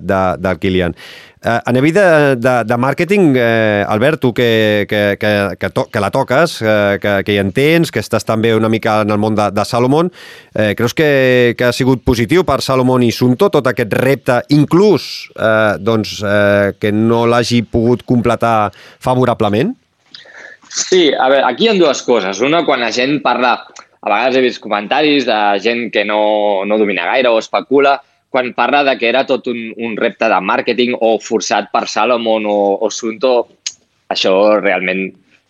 [0.02, 0.96] de, del Kilian.
[1.42, 5.86] Eh, a nivell de, de, de màrqueting, eh, Albert, tu que, que, que, que, to,
[5.88, 9.20] que la toques, eh, que, que hi entens, que estàs també una mica en el
[9.22, 10.10] món de, de Salomon,
[10.52, 15.30] eh, creus que, que ha sigut positiu per Salomon i Sunto tot aquest repte, inclús
[15.32, 18.39] eh, doncs, eh, que no l'hagi pogut completar
[19.00, 19.74] favorablement?
[20.70, 22.40] Sí, a veure, aquí hi ha dues coses.
[22.46, 23.56] Una, quan la gent parla,
[24.00, 27.98] a vegades he vist comentaris de gent que no, no domina gaire o especula,
[28.30, 32.46] quan parla de que era tot un, un repte de màrqueting o forçat per Salomon
[32.46, 33.34] o, o Sunto,
[34.10, 35.08] això realment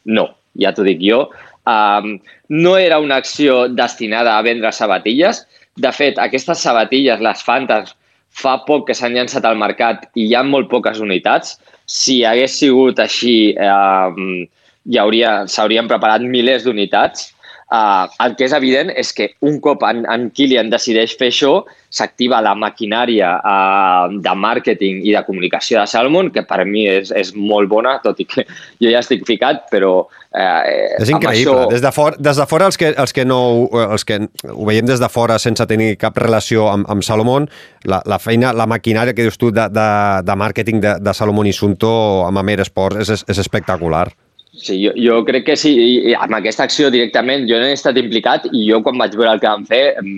[0.08, 0.26] no,
[0.56, 1.26] ja t'ho dic jo.
[1.68, 2.16] Um,
[2.48, 5.44] no era una acció destinada a vendre sabatilles.
[5.76, 7.92] De fet, aquestes sabatilles, les Fantas,
[8.30, 11.58] fa poc que s'han llançat al mercat i hi ha molt poques unitats.
[11.90, 14.46] Si hagués sigut així, eh,
[14.86, 17.26] hi hauria, s'haurien preparat milers d'unitats
[17.70, 21.52] Uh, el que és evident és que un cop en, en Kilian decideix fer això,
[21.94, 27.12] s'activa la maquinària uh, de màrqueting i de comunicació de Salmon, que per mi és,
[27.14, 28.42] és molt bona, tot i que
[28.82, 29.92] jo ja estic ficat, però...
[30.34, 31.54] Uh, és increïble.
[31.54, 31.68] Això...
[31.70, 33.38] Des, de for, des de fora, els que, els que, no,
[33.84, 34.18] els que
[34.50, 37.46] ho veiem des de fora sense tenir cap relació amb, amb Salomon,
[37.86, 39.86] la, la feina, la maquinària que dius tu de, de,
[40.26, 41.92] de màrqueting de, de Salomon i Sunto
[42.26, 44.08] amb Amer Sports és, és espectacular.
[44.50, 47.98] Sí, jo, jo crec que sí, i amb aquesta acció directament jo no he estat
[48.00, 50.10] implicat i jo quan vaig veure el que van fer em,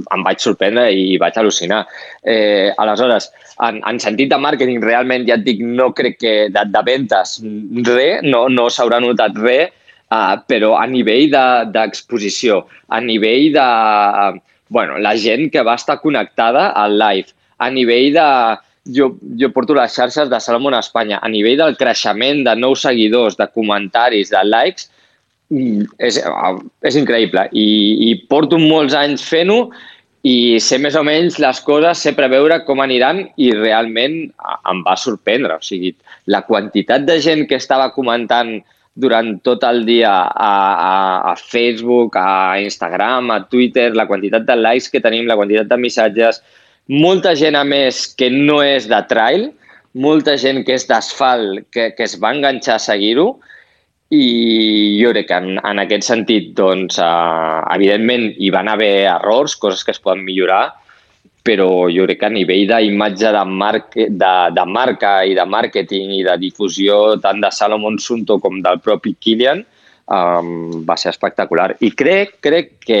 [0.00, 1.82] em vaig sorprendre i vaig al·lucinar.
[2.24, 3.28] Eh, aleshores,
[3.66, 7.36] en, en sentit de màrqueting, realment, ja et dic, no crec que de, de ventes
[7.90, 9.74] res, no, no s'haurà notat res,
[10.08, 11.28] uh, però a nivell
[11.74, 13.66] d'exposició, de, a nivell de...
[13.66, 18.26] Uh, bueno, la gent que va estar connectada al live, a nivell de
[18.96, 21.20] jo, jo porto les xarxes de Salomon a Espanya.
[21.22, 24.90] A nivell del creixement de nous seguidors, de comentaris, de likes,
[25.50, 26.20] mm, és,
[26.90, 27.48] és increïble.
[27.52, 27.68] I,
[28.10, 29.70] I porto molts anys fent-ho
[30.26, 34.18] i sé més o menys les coses, sé preveure com aniran i realment
[34.68, 35.56] em va sorprendre.
[35.56, 35.94] O sigui,
[36.28, 38.58] la quantitat de gent que estava comentant
[39.00, 40.94] durant tot el dia a, a,
[41.30, 45.78] a Facebook, a Instagram, a Twitter, la quantitat de likes que tenim, la quantitat de
[45.80, 46.42] missatges,
[46.90, 49.48] molta gent, a més, que no és de trail,
[49.94, 53.32] molta gent que és d'asfalt, que, que es va enganxar a seguir-ho,
[54.10, 59.54] i jo crec que en, en aquest sentit, doncs, uh, evidentment, hi van haver errors,
[59.54, 60.64] coses que es poden millorar,
[61.46, 66.12] però jo crec que a nivell d'imatge de, marc, de, de marca i de màrqueting
[66.18, 69.62] i de difusió tant de Salomon Sunto com del propi Kilian
[70.10, 71.72] um, va ser espectacular.
[71.80, 73.00] I crec, crec que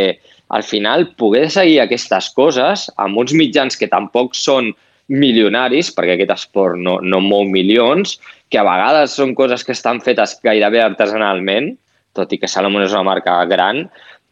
[0.50, 4.72] al final poder seguir aquestes coses amb uns mitjans que tampoc són
[5.10, 8.18] milionaris, perquè aquest esport no, no mou milions,
[8.50, 11.72] que a vegades són coses que estan fetes gairebé artesanalment,
[12.14, 13.84] tot i que Salomon és una marca gran,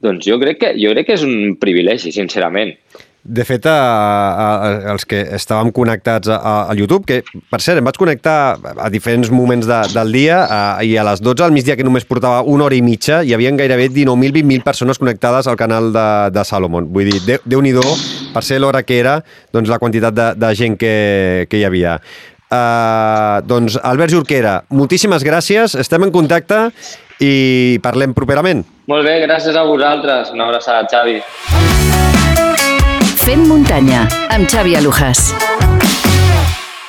[0.03, 2.75] doncs jo crec que, jo crec que és un privilegi, sincerament.
[3.25, 6.39] De fet, a, a, a, els que estàvem connectats a,
[6.71, 7.19] a YouTube, que
[7.51, 8.37] per cert, em vaig connectar
[8.79, 12.07] a diferents moments de, del dia a, i a les 12 al migdia, que només
[12.09, 16.45] portava una hora i mitja, hi havia gairebé 19.000-20.000 persones connectades al canal de, de
[16.47, 16.89] Salomon.
[16.95, 17.85] Vull dir, Déu-n'hi-do,
[18.33, 19.19] per ser l'hora que era,
[19.53, 20.95] doncs la quantitat de, de gent que,
[21.51, 21.99] que hi havia.
[22.49, 26.71] Uh, doncs, Albert Jorquera, moltíssimes gràcies, estem en contacte
[27.21, 28.65] i parlem properament.
[28.89, 30.33] Molt bé, gràcies a vosaltres.
[30.33, 31.21] Una abraçada, Xavi.
[33.29, 35.35] Fem muntanya, amb Xavi Alujas.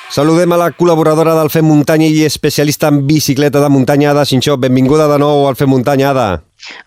[0.08, 4.56] Saludem a la col·laboradora del Fem Muntanya i especialista en bicicleta de muntanya, Ada Sinxó.
[4.56, 6.28] Benvinguda de nou al Fem Muntanya, Ada.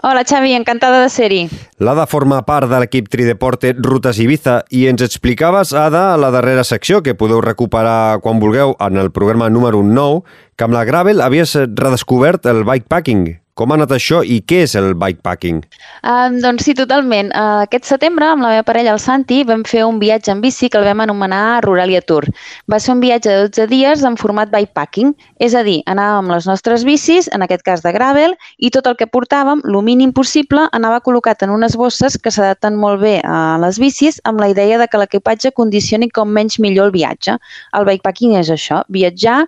[0.09, 1.43] Hola, Xavi, encantada de ser-hi.
[1.85, 6.65] L'Ada forma part de l'equip Trideporte Rutes Ibiza i ens explicaves, Ada, a la darrera
[6.65, 10.25] secció, que podeu recuperar quan vulgueu en el programa número 9,
[10.57, 13.42] que amb la Gravel havies redescobert el bikepacking.
[13.61, 15.59] Com ha anat això i què és el bikepacking?
[16.01, 17.29] Uh, doncs sí, totalment.
[17.37, 20.71] Uh, aquest setembre, amb la meva parella, el Santi, vam fer un viatge en bici
[20.73, 22.25] que el vam anomenar Ruralia Tour.
[22.73, 25.11] Va ser un viatge de 12 dies en format bikepacking,
[25.45, 28.89] és a dir, anàvem amb les nostres bicis, en aquest cas de gravel, i tot
[28.89, 33.19] el que portàvem, el mínim possible, anava col·locat en unes bosses que s'adapten molt bé
[33.21, 37.37] a les bicis amb la idea de que l'equipatge condicioni com menys millor el viatge.
[37.77, 39.43] El bikepacking és això, viatjar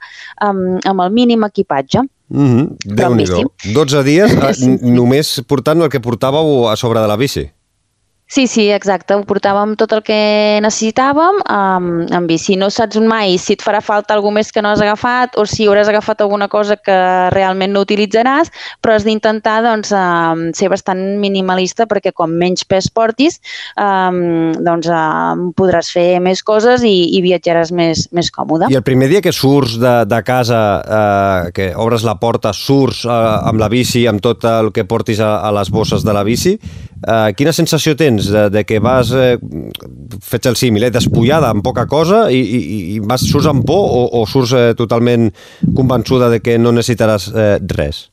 [0.45, 2.05] um, amb el mínim equipatge.
[2.29, 2.95] Mm -hmm.
[2.97, 3.27] déu nhi
[3.75, 4.79] 12 dies sí.
[4.81, 7.51] només portant el que portàveu a sobre de la bici.
[8.35, 9.15] Sí, sí, exacte.
[9.15, 12.57] Ho portàvem tot el que necessitàvem um, en bici.
[12.59, 15.69] No saps mai si et farà falta alguna més que no has agafat o si
[15.69, 16.97] hauràs agafat alguna cosa que
[17.31, 18.51] realment no utilitzaràs,
[18.83, 23.39] però has d'intentar doncs, um, ser bastant minimalista perquè com menys pes portis
[23.79, 28.67] um, doncs, um, podràs fer més coses i, i viatjaràs més, més còmode.
[28.75, 33.05] I el primer dia que surts de, de casa, eh, que obres la porta, surts
[33.07, 36.27] eh, amb la bici, amb tot el que portis a, a les bosses de la
[36.27, 36.57] bici,
[37.07, 38.31] eh, quina sensació tens?
[38.33, 39.37] de, de que vas, eh,
[40.25, 43.85] fets el símil, eh, despullada amb poca cosa i, i, i vas, surts amb por
[43.93, 45.31] o, o surts eh, totalment
[45.77, 48.09] convençuda de que no necessitaràs eh, res?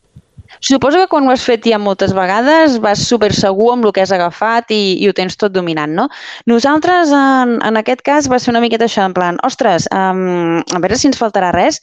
[0.61, 4.03] Suposo que quan ho has fet ja moltes vegades vas super segur amb el que
[4.03, 6.03] has agafat i, i ho tens tot dominant, no?
[6.45, 10.81] Nosaltres, en, en aquest cas, va ser una miqueta això, en plan, ostres, um, a
[10.83, 11.79] veure si ens faltarà res,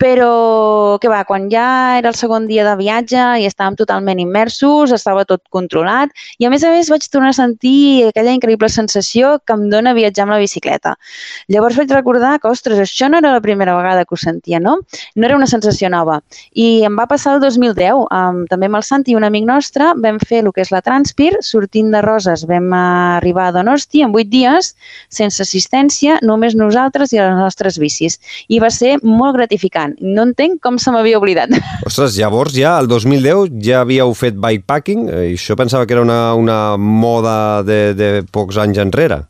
[0.00, 1.66] però, què va, quan ja
[1.98, 6.52] era el segon dia de viatge i estàvem totalment immersos, estava tot controlat, i a
[6.54, 10.36] més a més vaig tornar a sentir aquella increïble sensació que em dóna viatjar amb
[10.38, 10.94] la bicicleta.
[11.52, 14.78] Llavors vaig recordar que, ostres, això no era la primera vegada que ho sentia, no?
[15.12, 16.22] No era una sensació nova.
[16.56, 19.90] I em va passar el 2010, um, també amb el Santi i un amic nostre,
[20.00, 24.14] vam fer el que és la Transpir, sortint de Roses vam arribar a Donosti en
[24.14, 24.72] 8 dies,
[25.12, 28.18] sense assistència, només nosaltres i les nostres bicis.
[28.48, 29.96] I va ser molt gratificant.
[30.00, 31.54] No entenc com se m'havia oblidat.
[31.88, 35.08] Ostres, llavors ja, el 2010, ja havíeu fet bikepacking?
[35.10, 39.24] Eh, I això pensava que era una, una moda de, de pocs anys enrere.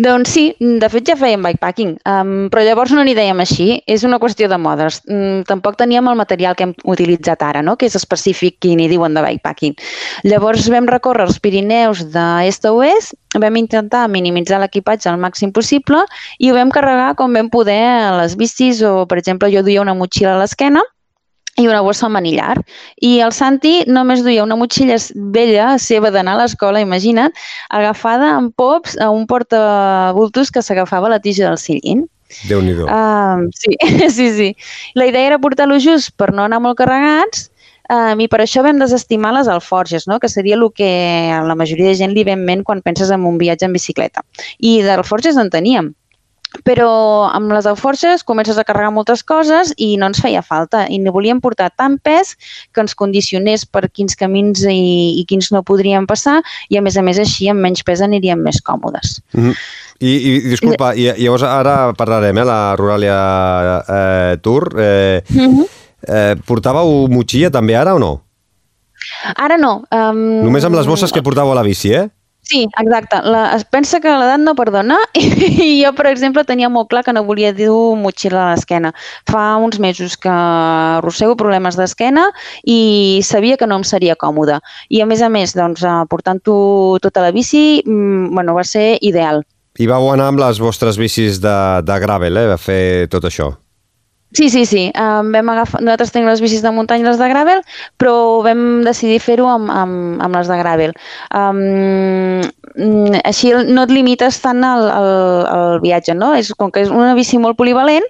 [0.00, 4.04] Doncs sí, de fet ja fèiem bikepacking, um, però llavors no n'hi dèiem així, és
[4.08, 5.00] una qüestió de modes.
[5.08, 7.76] Um, tampoc teníem el material que hem utilitzat ara, no?
[7.76, 9.76] que és específic i n'hi diuen de bikepacking.
[10.28, 16.02] Llavors vam recórrer els Pirineus d'est a oest, vam intentar minimitzar l'equipatge al màxim possible
[16.38, 19.84] i ho vam carregar com vam poder a les bicis o, per exemple, jo duia
[19.84, 20.84] una motxilla a l'esquena
[21.56, 22.56] i una bossa al manillar.
[23.00, 24.98] I el Santi només duia una motxilla
[25.32, 27.32] vella seva d'anar a l'escola, imagina't,
[27.70, 32.06] agafada amb pops a un portabultos que s'agafava la tija del sillín.
[32.50, 33.76] déu nhi uh, sí,
[34.16, 34.48] sí, sí.
[34.94, 37.50] La idea era portar-lo just per no anar molt carregats
[37.86, 40.18] Um, I per això vam desestimar les alforges, no?
[40.18, 43.12] que seria el que a la majoria de gent li ve en ment quan penses
[43.14, 44.24] en un viatge en bicicleta.
[44.58, 45.92] I d'alforges en teníem,
[46.64, 50.98] però amb les alforges comences a carregar moltes coses i no ens feia falta i
[51.02, 52.36] no volíem portar tant pes
[52.72, 56.40] que ens condicionés per quins camins i, i quins no podríem passar
[56.70, 59.20] i a més a més així amb menys pes aniríem més còmodes.
[59.34, 59.54] Mm -hmm.
[59.98, 63.18] I, i disculpa, i, llavors ara parlarem, eh, la Ruralia
[63.88, 64.68] eh, Tour.
[64.78, 65.66] Eh, mm -hmm.
[66.08, 68.22] eh, portàveu motxilla també ara o no?
[69.36, 69.84] Ara no.
[69.90, 70.44] Um...
[70.44, 72.08] Només amb les bosses que portàveu a la bici, eh?
[72.46, 73.18] Sí, exacte.
[73.26, 77.14] La, es pensa que l'edat no perdona i jo, per exemple, tenia molt clar que
[77.16, 78.92] no volia dur motxilla a l'esquena.
[79.26, 82.28] Fa uns mesos que arrossego problemes d'esquena
[82.62, 84.60] i sabia que no em seria còmode.
[84.88, 86.56] I, a més a més, doncs, eh, portant-ho
[87.02, 89.42] tota la bici, mm, bueno, va ser ideal.
[89.76, 93.56] I vau anar amb les vostres bicis de, de gravel, eh, a fer tot això?
[94.32, 94.92] Sí, sí, sí.
[94.98, 97.62] Um, vam agafar, nosaltres tenim les bicis de muntanya i les de gravel,
[97.96, 100.92] però vam decidir fer-ho amb, amb, amb les de gravel.
[101.30, 102.42] Um,
[103.24, 105.08] així no et limites tant al, al,
[105.54, 106.34] al viatge, no?
[106.36, 108.04] És, com que és una bici molt polivalent,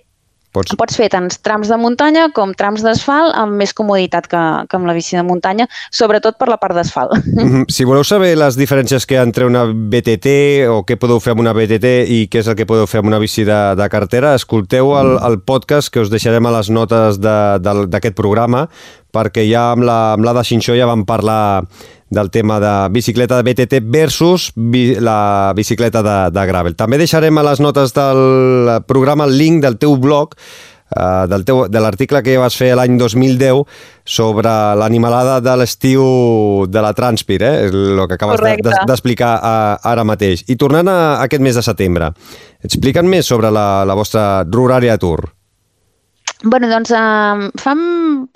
[0.57, 0.77] Pots...
[0.81, 4.89] Pots fer tant trams de muntanya com trams d'asfalt amb més comoditat que, que amb
[4.89, 7.13] la bici de muntanya, sobretot per la part d'asfalt.
[7.13, 7.65] -hmm.
[7.69, 10.27] Si voleu saber les diferències que hi ha entre una BTT
[10.71, 13.09] o què podeu fer amb una BTT i què és el que podeu fer amb
[13.09, 17.21] una bici de, de cartera, escolteu el, el podcast que us deixarem a les notes
[17.21, 18.69] d'aquest programa
[19.13, 21.67] perquè ja amb la, amb la de Xinxó ja vam parlar
[22.11, 26.77] del tema de bicicleta de BTT versus bi la bicicleta de, de gravel.
[26.79, 30.39] També deixarem a les notes del programa el link del teu blog
[30.87, 33.65] Uh, del teu, de l'article que vas fer l'any 2010
[34.07, 36.05] sobre l'animalada de l'estiu
[36.71, 37.67] de la Transpir, eh?
[37.67, 38.39] el que acabes
[38.87, 40.45] d'explicar de, de, uh, ara mateix.
[40.47, 42.13] I tornant a aquest mes de setembre,
[42.63, 45.27] explica'm més sobre la, la vostra Ruraria Tour
[46.45, 47.73] bueno, doncs um, fa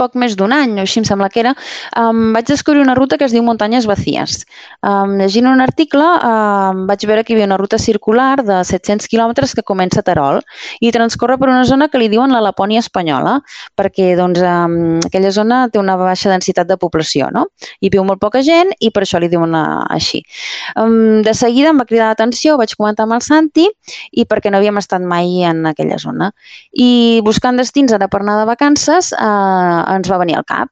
[0.00, 1.54] poc més d'un any, o així em sembla que era,
[1.98, 4.44] um, vaig descobrir una ruta que es diu Muntanyes Vacíes.
[4.86, 9.08] Um, llegint un article um, vaig veure que hi havia una ruta circular de 700
[9.10, 10.40] quilòmetres que comença a Terol
[10.80, 13.38] i transcorre per una zona que li diuen la Lapònia espanyola,
[13.78, 17.46] perquè doncs, um, aquella zona té una baixa densitat de població, no?
[17.80, 20.22] Hi viu molt poca gent i per això li diuen uh, així.
[20.80, 23.66] Um, de seguida em va cridar l'atenció, vaig comentar amb el Santi
[24.12, 26.30] i perquè no havíem estat mai en aquella zona.
[26.72, 30.70] I buscant destins ara per anar de vacances eh, ens va venir al cap.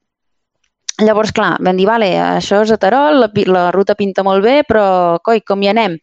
[0.99, 4.65] Llavors, clar, vam dir, vale, això és a Terol, la, la ruta pinta molt bé,
[4.67, 5.95] però, coi, com hi anem?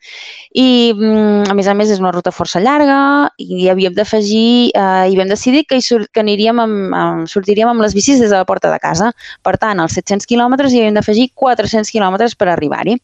[0.55, 2.99] I, mm, a més a més, és una ruta força llarga
[3.35, 7.73] i havíem d'afegir, eh, i vam decidir que, hi sur que aniríem amb, amb, sortiríem
[7.73, 9.11] amb les bicis des de la porta de casa.
[9.43, 12.95] Per tant, als 700 quilòmetres hi havíem d'afegir 400 quilòmetres per arribar-hi.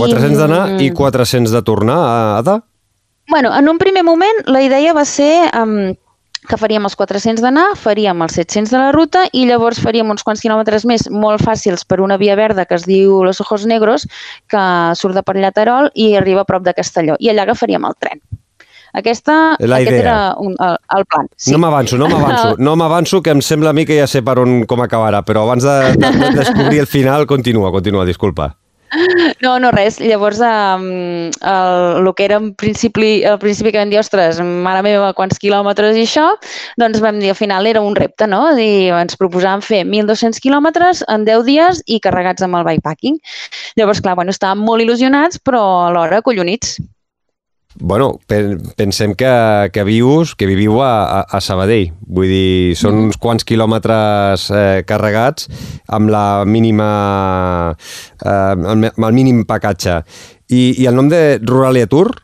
[0.00, 2.00] 400 d'anar i 400 de tornar,
[2.40, 2.62] Ada?
[3.28, 5.92] Bueno, en un primer moment la idea va ser um,
[6.48, 10.24] que faríem els 400 d'anar, faríem els 700 de la ruta i llavors faríem uns
[10.26, 14.08] quants quilòmetres més molt fàcils per una via verda que es diu Los Ojos Negros,
[14.48, 14.64] que
[14.98, 17.18] surt de per Llaterol i arriba a prop de Castelló.
[17.20, 18.22] I allà agafaríem el tren.
[18.96, 20.00] Aquesta, La aquest idea.
[20.00, 21.28] era un, el, el plan.
[21.36, 21.52] Sí.
[21.52, 24.38] No m'avanço, no m'avanço, no m'avanço, que em sembla a mi que ja sé per
[24.40, 28.54] on com acabarà, però abans de, de, de descobrir el final, continua, continua, disculpa.
[29.42, 29.98] No, no, res.
[30.00, 30.84] Llavors, um,
[31.28, 35.40] el, el que era en principi, al principi que vam dir, ostres, mare meva, quants
[35.42, 36.26] quilòmetres i això,
[36.80, 38.42] doncs vam dir, al final era un repte, no?
[38.58, 43.18] I ens proposàvem fer 1.200 quilòmetres en 10 dies i carregats amb el bikepacking.
[43.80, 46.78] Llavors, clar, bueno, estàvem molt il·lusionats, però alhora collonits.
[47.80, 48.18] Bueno,
[48.76, 51.92] pensem que, que vius, que viviu a, a, Sabadell.
[52.06, 53.04] Vull dir, són Mm.
[53.06, 55.48] uns quants quilòmetres eh, carregats
[55.86, 57.74] amb la mínima...
[58.18, 60.02] Eh, amb el mínim pacatge.
[60.50, 62.16] I, I el nom de Ruralia Tour?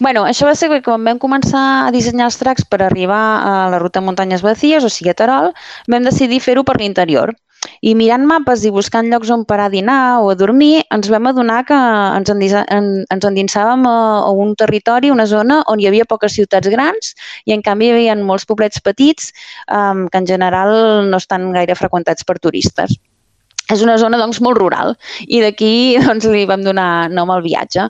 [0.00, 3.52] Bueno, això va ser que quan vam començar a dissenyar els tracks per arribar a
[3.70, 5.52] la ruta Muntanyes Bacies, o sigui a Terol,
[5.88, 7.32] vam decidir fer-ho per l'interior.
[7.84, 11.28] I mirant mapes i buscant llocs on parar a dinar o a dormir, ens vam
[11.28, 16.08] adonar que ens, en, ens endinsàvem a, a un territori, una zona on hi havia
[16.08, 17.12] poques ciutats grans
[17.44, 19.34] i en canvi hi havia molts poblets petits
[19.68, 22.96] um, que en general no estan gaire freqüentats per turistes.
[23.72, 24.92] És una zona doncs, molt rural
[25.24, 27.86] i d'aquí doncs, li vam donar nom al viatge.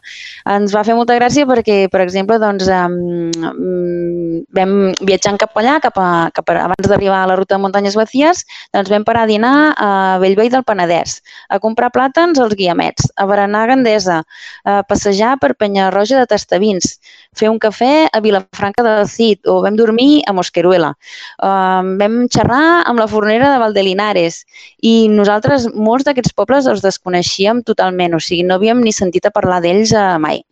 [0.54, 5.98] Ens va fer molta gràcia perquè, per exemple, doncs, um, vam viatjant cap allà, cap
[5.98, 9.30] a, cap a, abans d'arribar a la ruta de muntanyes Bacies, doncs vam parar a
[9.30, 9.90] dinar a
[10.22, 11.18] Bellvei del Penedès,
[11.50, 14.22] a comprar plàtans als guiamets, a berenar a Gandesa,
[14.64, 16.98] a passejar per Penyarroja de Tastavins,
[17.38, 20.94] fer un cafè a Vilafranca del Cid o vam dormir a Mosqueruela.
[21.42, 24.42] Um, vam xerrar amb la fornera de Valdelinares
[24.82, 29.34] i nosaltres molts d'aquests pobles els desconeixíem totalment, o sigui, no havíem ni sentit a
[29.34, 30.44] parlar d'ells eh, mai.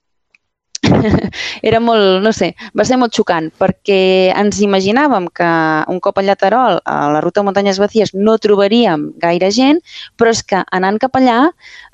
[1.68, 5.50] Era molt, no sé, va ser molt xocant perquè ens imaginàvem que
[5.92, 9.82] un cop a Llaterol, a la ruta de muntanyes Bacies, no trobaríem gaire gent,
[10.16, 11.38] però és que anant cap allà,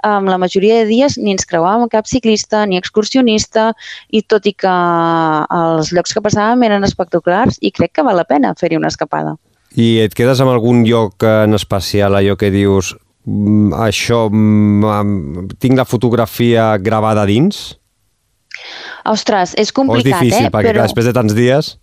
[0.06, 3.72] amb la majoria de dies ni ens creuàvem cap ciclista ni excursionista
[4.10, 4.76] i tot i que
[5.58, 9.36] els llocs que passàvem eren espectaculars i crec que val la pena fer-hi una escapada.
[9.76, 15.76] I et quedes amb algun lloc en especial, allò que dius, "Mm, això, mm, tinc
[15.76, 17.77] la fotografia gravada dins?
[19.08, 20.54] Ostres, és O és complicat, difícil, eh?
[20.54, 21.76] perquè clar, després de tants dies...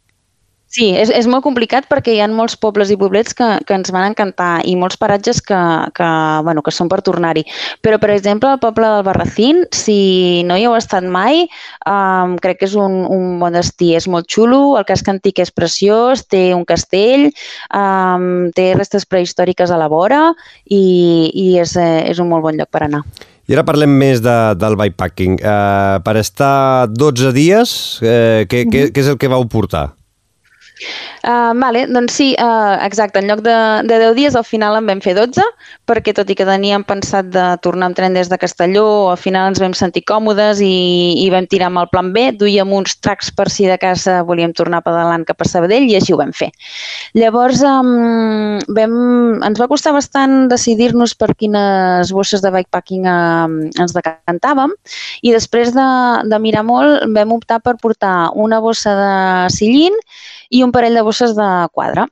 [0.75, 3.91] Sí, és, és molt complicat perquè hi ha molts pobles i poblets que, que ens
[3.95, 5.59] van encantar i molts paratges que,
[5.95, 6.07] que,
[6.43, 7.45] bueno, que són per tornar-hi.
[7.85, 11.45] Però, per exemple, el poble del Barracín, si no hi heu estat mai,
[11.88, 13.93] um, crec que és un, un bon destí.
[13.95, 17.29] És molt xulo, el casc antic és preciós, té un castell,
[17.69, 20.25] um, té restes prehistòriques a la vora
[20.65, 20.83] i,
[21.31, 23.05] i és, eh, és un molt bon lloc per anar.
[23.45, 25.38] I ara parlem més de, del bikepacking.
[25.38, 29.91] Uh, per estar 12 dies, uh, què, què, què és el que vau portar?
[31.23, 33.21] Uh, vale, doncs sí, uh, exacte.
[33.21, 33.55] En lloc de,
[33.88, 35.41] de 10 dies, al final en vam fer 12,
[35.88, 39.49] perquè tot i que teníem pensat de tornar amb tren des de Castelló, al final
[39.51, 43.31] ens vam sentir còmodes i, i vam tirar amb el plan B, duíem uns tracks
[43.35, 46.51] per si de casa volíem tornar pedalant cap a Sabadell i així ho vam fer.
[47.17, 48.95] Llavors, um, vam,
[49.47, 54.75] ens va costar bastant decidir-nos per quines bosses de bikepacking um, ens decantàvem
[55.23, 55.88] i després de,
[56.29, 59.13] de mirar molt vam optar per portar una bossa de
[59.55, 59.95] sillín
[60.55, 62.07] i un parell de bosses de quadre.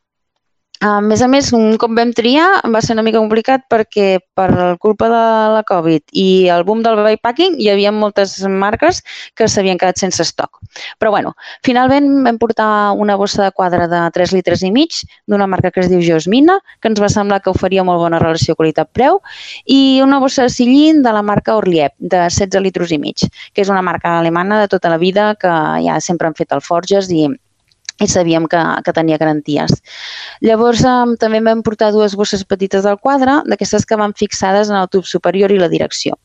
[0.84, 4.76] A més a més, un cop vam triar va ser una mica complicat perquè per
[4.84, 5.22] culpa de
[5.54, 9.00] la Covid i el boom del bikepacking hi havia moltes marques
[9.40, 10.60] que s'havien quedat sense estoc.
[11.00, 11.32] Però bueno,
[11.64, 12.68] finalment vam portar
[13.00, 14.98] una bossa de quadre de 3 litres i mig
[15.30, 18.58] d'una marca que es diu Josmina, que ens va semblar que oferia molt bona relació
[18.60, 19.22] qualitat-preu,
[19.64, 23.64] i una bossa de sillín de la marca Orlieb, de 16 litres i mig, que
[23.64, 25.56] és una marca alemana de tota la vida que
[25.88, 27.30] ja sempre han fet alforges i
[28.02, 29.78] i sabíem que, que tenia garanties.
[30.42, 34.80] Llavors, um, també vam portar dues bosses petites del quadre, d'aquestes que van fixades en
[34.80, 36.18] el tub superior i la direcció.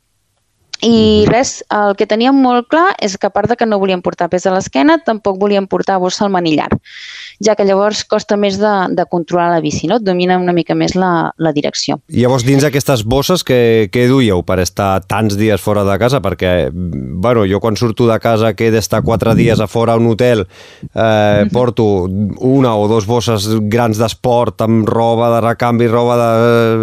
[0.84, 4.02] I res, el que teníem molt clar és que a part de que no volíem
[4.04, 6.68] portar pes a l'esquena, tampoc volíem portar bossa al manillar,
[7.42, 9.98] ja que llavors costa més de, de controlar la bici, no?
[9.98, 11.98] Et domina una mica més la, la direcció.
[12.14, 16.22] I llavors dins aquestes bosses que, que duieu per estar tants dies fora de casa?
[16.22, 19.98] Perquè, bueno, jo quan surto de casa que he d'estar quatre dies a fora a
[19.98, 20.44] un hotel
[20.94, 26.30] eh, porto una o dos bosses grans d'esport amb roba de recanvi, roba de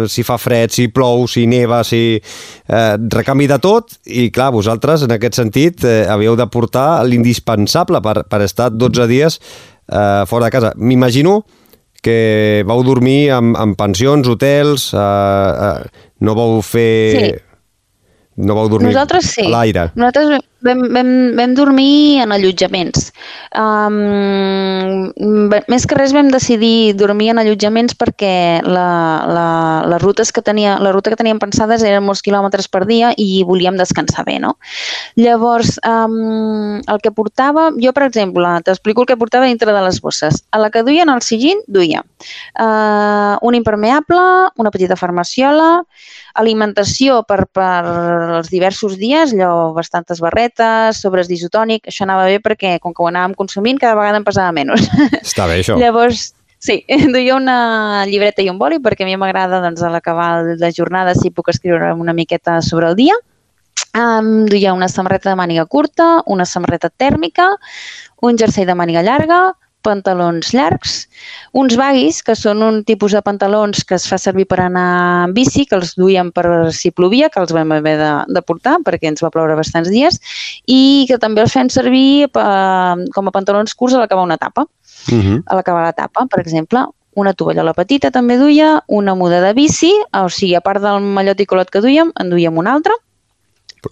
[0.04, 2.20] eh, si fa fred, si plou, si neva, si...
[2.66, 8.00] Eh, recanvi de tot i clar, vosaltres en aquest sentit eh, havíeu de portar l'indispensable
[8.04, 10.72] per, per estar 12 dies eh, fora de casa.
[10.76, 11.40] M'imagino
[12.02, 16.94] que vau dormir en, en pensions, hotels, eh, eh, no vau fer...
[17.16, 17.34] Sí.
[18.36, 19.46] No vau dormir Nosaltres sí.
[19.46, 19.86] a l'aire.
[19.96, 23.10] Nosaltres vam, vam, vam dormir en allotjaments.
[23.56, 25.08] Um,
[25.70, 28.88] més que res vam decidir dormir en allotjaments perquè la,
[29.30, 29.46] la,
[29.92, 33.44] les rutes que tenia, la ruta que teníem pensades eren molts quilòmetres per dia i
[33.46, 34.56] volíem descansar bé, no?
[35.20, 40.02] Llavors, um, el que portava, jo per exemple, t'explico el que portava dintre de les
[40.02, 40.42] bosses.
[40.50, 45.84] A la que duia en el sillín, duia uh, un impermeable, una petita farmaciola,
[46.36, 47.82] alimentació per, per
[48.38, 50.55] els diversos dies, allò bastantes barretes,
[50.96, 54.54] sobres d'isotònic, això anava bé perquè com que ho anàvem consumint cada vegada em pesava
[54.56, 54.88] menys.
[55.20, 55.76] Està bé, això.
[55.82, 56.80] Llavors, sí,
[57.14, 61.14] duia una llibreta i un boli perquè a mi m'agrada doncs, a l'acabar la jornada
[61.14, 63.18] si puc escriure una miqueta sobre el dia.
[63.96, 67.54] Um, duia una samarreta de màniga curta, una samarreta tèrmica,
[68.22, 69.54] un jersei de màniga llarga,
[69.86, 70.96] pantalons llargs,
[71.54, 74.86] uns baguis, que són un tipus de pantalons que es fa servir per anar
[75.28, 78.76] en bici, que els duíem per si plovia, que els vam haver de, de portar
[78.84, 80.18] perquè ens va ploure bastants dies,
[80.66, 82.44] i que també els fem servir per,
[83.14, 84.66] com a pantalons curts a l'acabar una etapa.
[85.06, 85.42] Uh -huh.
[85.46, 86.82] A l'acabar l'etapa, per exemple,
[87.14, 91.40] una tovallola petita també duia, una muda de bici, o sigui, a part del mallot
[91.40, 92.92] i colot que duíem, en duíem una altra,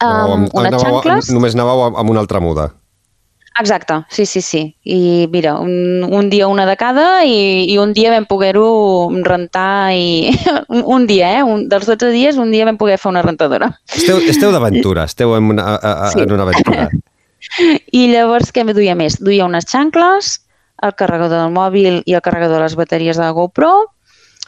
[0.02, 1.30] um, unes anàveu- xancles...
[1.30, 2.72] Només anàveu amb- amb una altra muda.
[3.60, 4.76] Exacte, sí, sí, sí.
[4.82, 9.92] I mira, un, un dia una de cada i, i un dia vam poder-ho rentar
[9.94, 10.34] i...
[10.68, 11.42] un, un dia, eh?
[11.46, 13.68] Un, dels 12 dies, un dia vam poder fer una rentadora.
[13.94, 16.20] Esteu, esteu d'aventura, esteu en una, a, a, Sí.
[16.26, 16.88] en una aventura.
[17.92, 19.20] I llavors què me duia més?
[19.22, 20.40] Duia unes xancles,
[20.82, 23.70] el carregador del mòbil i el carregador de les bateries de la GoPro,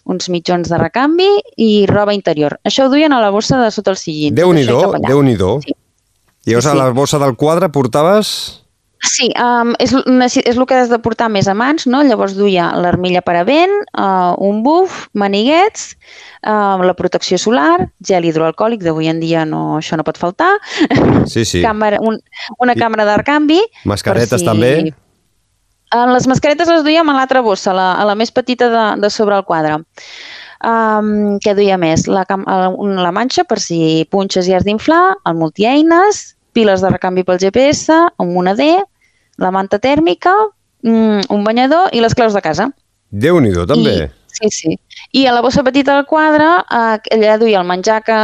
[0.07, 1.29] uns mitjons de recanvi
[1.63, 2.59] i roba interior.
[2.67, 4.35] Això ho duien a la bossa de sota el sillín.
[4.35, 5.09] Déu-n'hi-do, Això i cap allà.
[5.15, 5.55] Déu-n'hi-do.
[5.63, 5.75] Sí.
[6.47, 6.79] I llavors Sí, a sí.
[6.83, 8.63] la bossa del quadre portaves...
[9.07, 9.93] Sí, um, és,
[10.43, 12.03] és el que has de portar més a mans, no?
[12.05, 15.93] Llavors duia l'armilla per a vent, uh, un buf, maniguets,
[16.43, 20.53] uh, la protecció solar, gel hidroalcohòlic, d'avui en dia no, això no pot faltar,
[21.31, 21.63] Sí, sí.
[21.65, 22.19] càmera, un,
[22.59, 23.61] una I- càmera de recanvi.
[23.85, 24.73] Mascaretes per també.
[25.95, 29.11] Uh, les mascaretes les duíem a l'altra bossa, la, a la més petita de, de
[29.15, 29.79] sobre el quadre.
[30.67, 32.07] Um, què duia més?
[32.11, 32.71] La, la,
[33.05, 37.93] la manxa per si punxes i has d'inflar, el multieines, piles de recanvi pel GPS,
[38.19, 38.81] un moneder,
[39.43, 40.35] la manta tèrmica,
[40.83, 42.71] mm, un banyador i les claus de casa.
[43.11, 43.95] Déu-n'hi-do, també.
[44.07, 44.75] I, sí, sí.
[45.17, 48.17] I a la bossa petita del quadre, eh, allà duia el menjar que,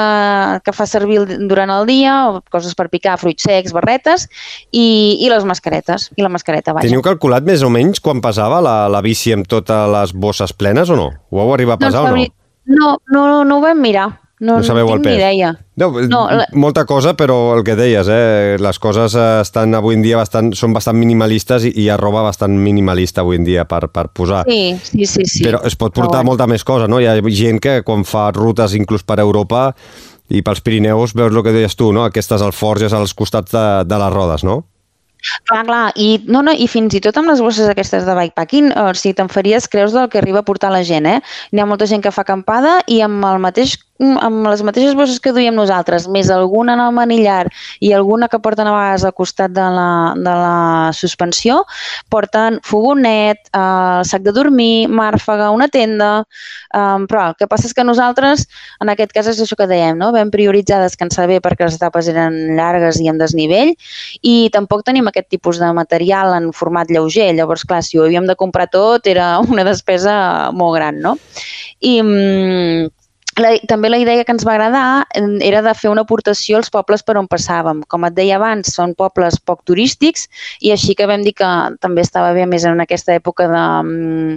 [0.65, 4.29] que fa servir durant el dia, o coses per picar, fruits secs, barretes,
[4.73, 6.89] i, i les mascaretes, i la mascareta, vaja.
[6.89, 10.91] Teniu calculat més o menys quan pesava la, la bici amb totes les bosses plenes
[10.91, 11.13] o no?
[11.31, 12.27] Ho vau arribar a pesar o no?
[12.73, 14.11] No, no, no ho vam mirar.
[14.43, 15.13] No, No sabeu no el pes.
[15.13, 15.53] ni idea.
[15.79, 18.57] No, No, la- molta cosa, però el que deies, eh?
[18.59, 22.25] les coses eh, estan avui en dia bastant, són bastant minimalistes i hi ha roba
[22.27, 24.43] bastant minimalista avui en dia per, per posar.
[24.49, 25.25] Sí, sí, sí.
[25.31, 25.45] sí.
[25.47, 26.99] Però es pot portar Però molta més cosa, no?
[26.99, 29.69] Hi ha gent que quan fa rutes inclús per Europa
[30.33, 32.03] i pels Pirineus veus el que deies tu, no?
[32.05, 34.65] Aquestes alforges als costats de, de les rodes, no?
[35.47, 38.73] Clar, clar, i, no, no, i fins i tot amb les bosses aquestes de bikepacking,
[38.75, 41.21] o sigui, te'n faries creus del que arriba a portar la gent, eh?
[41.53, 45.21] N'hi ha molta gent que fa acampada i amb el mateix amb les mateixes bosses
[45.23, 47.47] que duiem nosaltres, més alguna en el manillar
[47.81, 51.63] i alguna que porten a vegades al costat de la, de la suspensió,
[52.13, 56.13] porten fogonet, eh, sac de dormir, màrfaga, una tenda,
[56.75, 58.47] eh, però el que passa és que nosaltres,
[58.83, 60.13] en aquest cas és això que dèiem, no?
[60.15, 63.75] vam prioritzar descansar bé perquè les etapes eren llargues i amb desnivell
[64.23, 67.31] i tampoc tenim aquest tipus de material en format lleuger.
[67.37, 71.17] Llavors, clar, si ho havíem de comprar tot era una despesa molt gran, no?
[71.81, 72.91] I mm,
[73.41, 75.07] la, també la idea que ens va agradar
[75.45, 77.83] era de fer una aportació als pobles per on passàvem.
[77.89, 80.27] Com et deia abans, són pobles poc turístics
[80.61, 81.49] i així que vam dir que
[81.81, 84.37] també estava bé més en aquesta època de, mm,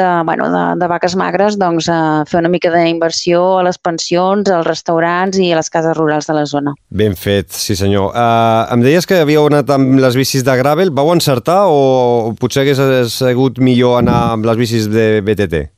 [0.00, 4.50] de, bueno, de, de vaques magres doncs, eh, fer una mica d'inversió a les pensions,
[4.50, 6.74] als restaurants i a les cases rurals de la zona.
[6.90, 8.12] Ben fet, sí senyor.
[8.12, 10.92] Uh, em deies que havíeu anat amb les bicis de gravel.
[10.94, 15.77] Vau encertar o potser hagués sigut millor anar amb les bicis de BTT?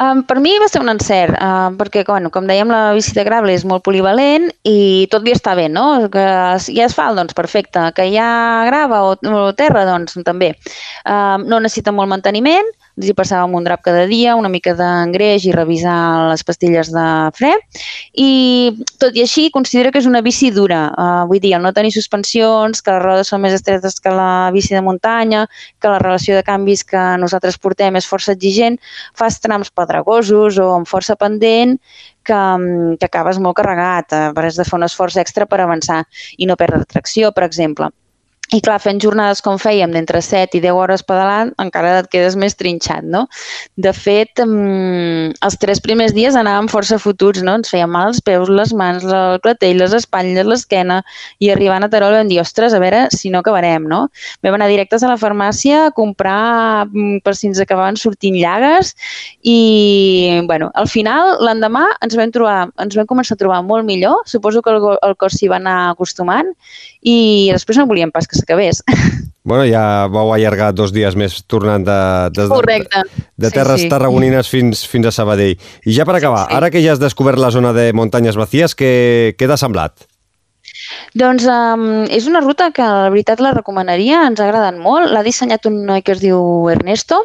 [0.00, 3.52] Um, per mi va ser un encert, uh, perquè, bueno, com dèiem, la de gravel
[3.52, 6.08] és molt polivalent i tot li està bé, no?
[6.12, 6.24] Que
[6.72, 7.82] hi ha asfalt, doncs perfecte.
[7.92, 10.54] Que ha grava o, o terra, doncs també.
[11.04, 15.46] Um, no necessita molt manteniment, ens hi passàvem un drap cada dia, una mica d'engreix
[15.46, 17.52] i revisar les pastilles de fre.
[18.14, 18.30] I
[19.00, 20.82] tot i així considero que és una bici dura.
[20.90, 24.50] Uh, vull dir, el no tenir suspensions, que les rodes són més estretes que la
[24.54, 25.46] bici de muntanya,
[25.80, 28.78] que la relació de canvis que nosaltres portem és força exigent,
[29.16, 31.78] fas trams pedregosos o amb força pendent
[32.26, 32.42] que,
[32.98, 36.04] que acabes molt carregat, eh, has de fer un esforç extra per avançar
[36.38, 37.90] i no perdre tracció, per exemple.
[38.50, 42.34] I clar, fent jornades com fèiem d'entre 7 i 10 hores pedalant, encara et quedes
[42.34, 43.28] més trinxat, no?
[43.78, 47.54] De fet, mmm, els tres primers dies anàvem força fotuts, no?
[47.60, 50.98] Ens feien mal els peus, les mans, el clatell, les espatlles, l'esquena,
[51.38, 54.00] i arribant a Terol vam dir, ostres, a veure si no acabarem, no?
[54.42, 58.96] Vam anar directes a la farmàcia a comprar mm, per si ens acabaven sortint llagues
[59.46, 64.26] i, bueno, al final, l'endemà ens vam trobar, ens vam començar a trobar molt millor,
[64.26, 66.50] suposo que el, el cos s'hi va anar acostumant
[67.06, 68.82] i després no volíem pas que s'acabés.
[69.42, 71.94] Bueno, ja vau allargar dos dies més tornant de,
[72.36, 73.00] de, Correcte.
[73.08, 73.88] de, de terres Sí, sí.
[73.88, 75.54] tarragonines fins, fins a Sabadell.
[75.88, 76.56] I ja per acabar, Sí, sí.
[76.58, 80.04] ara que ja has descobert la zona de muntanyes vacíes, què, què t'ha semblat?
[81.18, 85.10] Doncs um, és una ruta que la veritat la recomanaria, ens ha agradat molt.
[85.10, 87.18] L'ha dissenyat un noi que es diu Ernesto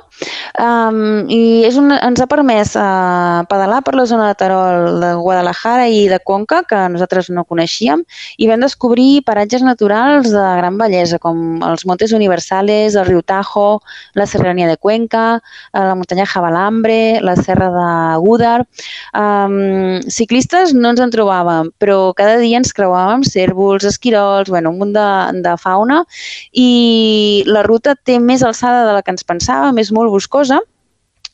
[0.61, 5.11] um, i és una, ens ha permès uh, pedalar per la zona de Terol, de
[5.21, 8.03] Guadalajara i de Conca, que nosaltres no coneixíem,
[8.41, 13.81] i vam descobrir paratges naturals de gran bellesa, com els Montes Universales, el riu Tajo,
[14.15, 15.25] la Serrania de Cuenca,
[15.73, 17.89] eh, la muntanya Javalambre, la serra de
[18.23, 18.65] Gúdar.
[19.13, 24.81] Um, ciclistes no ens en trobàvem, però cada dia ens creuàvem cèrvols, esquirols, bueno, un
[24.81, 25.09] munt de,
[25.45, 26.03] de fauna
[26.51, 30.61] i la ruta té més alçada de la que ens pensàvem, és molt boscosa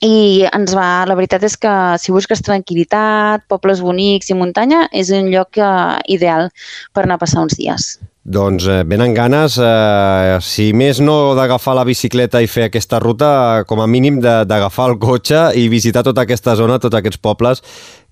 [0.02, 1.72] i ens va, la veritat és que
[2.02, 6.50] si busques tranquil·litat, pobles bonics i muntanya, és un lloc eh, ideal
[6.94, 7.94] per anar a passar uns dies.
[8.22, 13.30] Doncs eh, venen ganes, eh, si més no d'agafar la bicicleta i fer aquesta ruta,
[13.70, 17.62] com a mínim d'agafar el cotxe i visitar tota aquesta zona, tots aquests pobles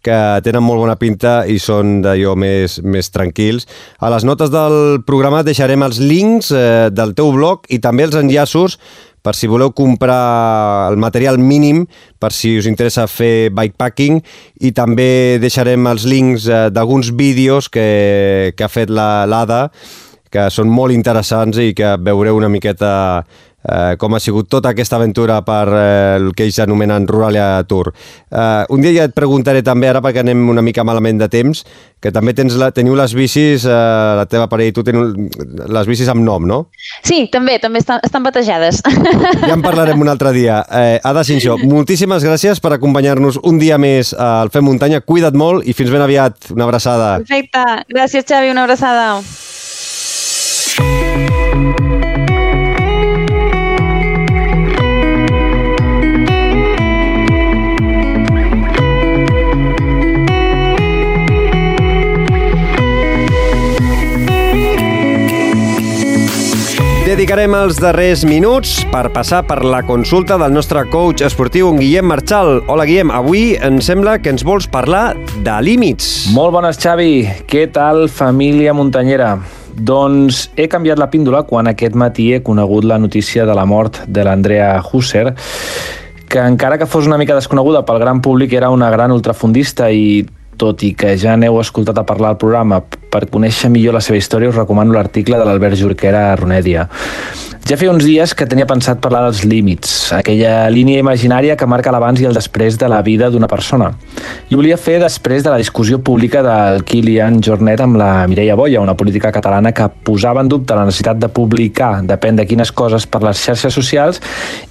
[0.05, 3.67] que tenen molt bona pinta i són d'allò més, més tranquils.
[3.99, 8.15] A les notes del programa deixarem els links eh, del teu blog i també els
[8.19, 8.77] enllaços
[9.19, 11.81] per si voleu comprar el material mínim,
[12.23, 14.21] per si us interessa fer bikepacking,
[14.63, 19.65] i també deixarem els links eh, d'alguns vídeos que, que ha fet la- l'Ada,
[20.31, 23.25] que són molt interessants i que veureu una miqueta
[23.63, 27.91] eh, com ha sigut tota aquesta aventura per eh, el que ells anomenen Ruralia Tour.
[28.31, 31.63] Eh, un dia ja et preguntaré també, ara perquè anem una mica malament de temps,
[31.99, 33.71] que també tens la, teniu les bicis, eh,
[34.19, 35.03] la teva parella i tu teniu
[35.67, 36.59] les bicis amb nom, no?
[37.03, 38.83] Sí, també, també estan, estan batejades.
[39.49, 40.59] Ja en parlarem un altre dia.
[40.75, 45.01] Eh, Ada Sinxó, moltíssimes gràcies per acompanyar-nos un dia més al Fem Muntanya.
[45.01, 46.51] Cuida't molt i fins ben aviat.
[46.55, 47.17] Una abraçada.
[47.23, 47.63] Perfecte.
[47.89, 48.51] Gràcies, Xavi.
[48.53, 49.07] Una abraçada.
[67.19, 72.05] Dedicarem els darrers minuts per passar per la consulta del nostre coach esportiu, en Guillem
[72.07, 72.61] Marchal.
[72.71, 73.11] Hola, Guillem.
[73.11, 76.29] Avui em sembla que ens vols parlar de límits.
[76.31, 77.25] Molt bones, Xavi.
[77.43, 79.33] Què tal, família muntanyera?
[79.75, 83.99] Doncs he canviat la píndola quan aquest matí he conegut la notícia de la mort
[84.07, 85.33] de l'Andrea Husser,
[86.31, 90.23] que encara que fos una mica desconeguda pel gran públic era una gran ultrafundista i
[90.55, 92.79] tot i que ja n'heu escoltat a parlar al programa,
[93.11, 96.87] per conèixer millor la seva història us recomano l'article de l'Albert Jorquera a Ronedia.
[97.69, 101.91] Ja feia uns dies que tenia pensat parlar dels límits, aquella línia imaginària que marca
[101.93, 103.91] l'abans i el després de la vida d'una persona.
[104.49, 108.55] I ho volia fer després de la discussió pública del Kilian Jornet amb la Mireia
[108.57, 112.71] Boia, una política catalana que posava en dubte la necessitat de publicar depèn de quines
[112.71, 114.17] coses per les xarxes socials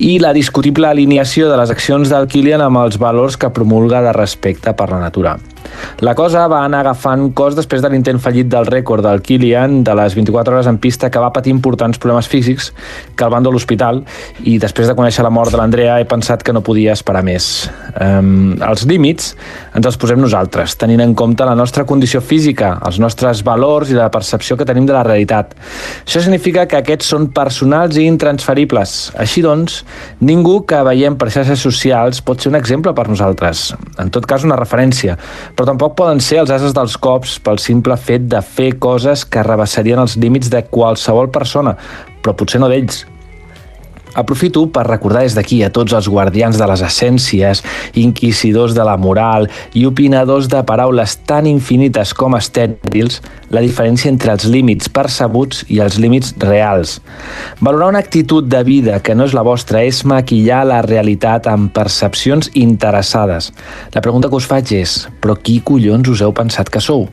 [0.03, 4.17] i la discutible alineació de les accions del Kilian amb els valors que promulga de
[4.17, 5.37] respecte per la natura.
[6.01, 9.95] La cosa va anar agafant cos després de l'intent fallit del rècord del Kilian de
[9.97, 12.73] les 24 hores en pista que va patir importants problemes físics
[13.17, 14.03] que el van a l'hospital
[14.45, 17.69] i després de conèixer la mort de l'Andrea he pensat que no podia esperar més.
[17.97, 19.33] Um, els límits
[19.79, 23.97] ens els posem nosaltres, tenint en compte la nostra condició física, els nostres valors i
[23.97, 25.55] la percepció que tenim de la realitat.
[26.05, 28.97] Això significa que aquests són personals i intransferibles.
[29.17, 29.83] Així doncs,
[30.21, 33.71] ningú que veiem per xarxes socials pot ser un exemple per nosaltres.
[34.03, 35.17] En tot cas, una referència.
[35.57, 39.45] Però tampoc poden ser els ases dels cops pel simple fet de fer coses que
[39.47, 41.77] rebassarien els límits de qualsevol persona,
[42.23, 43.05] però potser no d'ells.
[44.19, 47.61] Aprofito per recordar des d'aquí a tots els guardians de les essències,
[47.95, 49.47] inquisidors de la moral
[49.79, 53.21] i opinadors de paraules tan infinites com estèrils,
[53.55, 56.97] la diferència entre els límits percebuts i els límits reals.
[57.61, 61.71] Valorar una actitud de vida que no és la vostra és maquillar la realitat amb
[61.77, 63.53] percepcions interessades.
[63.95, 67.07] La pregunta que us faig és, però qui collons us heu pensat que sou?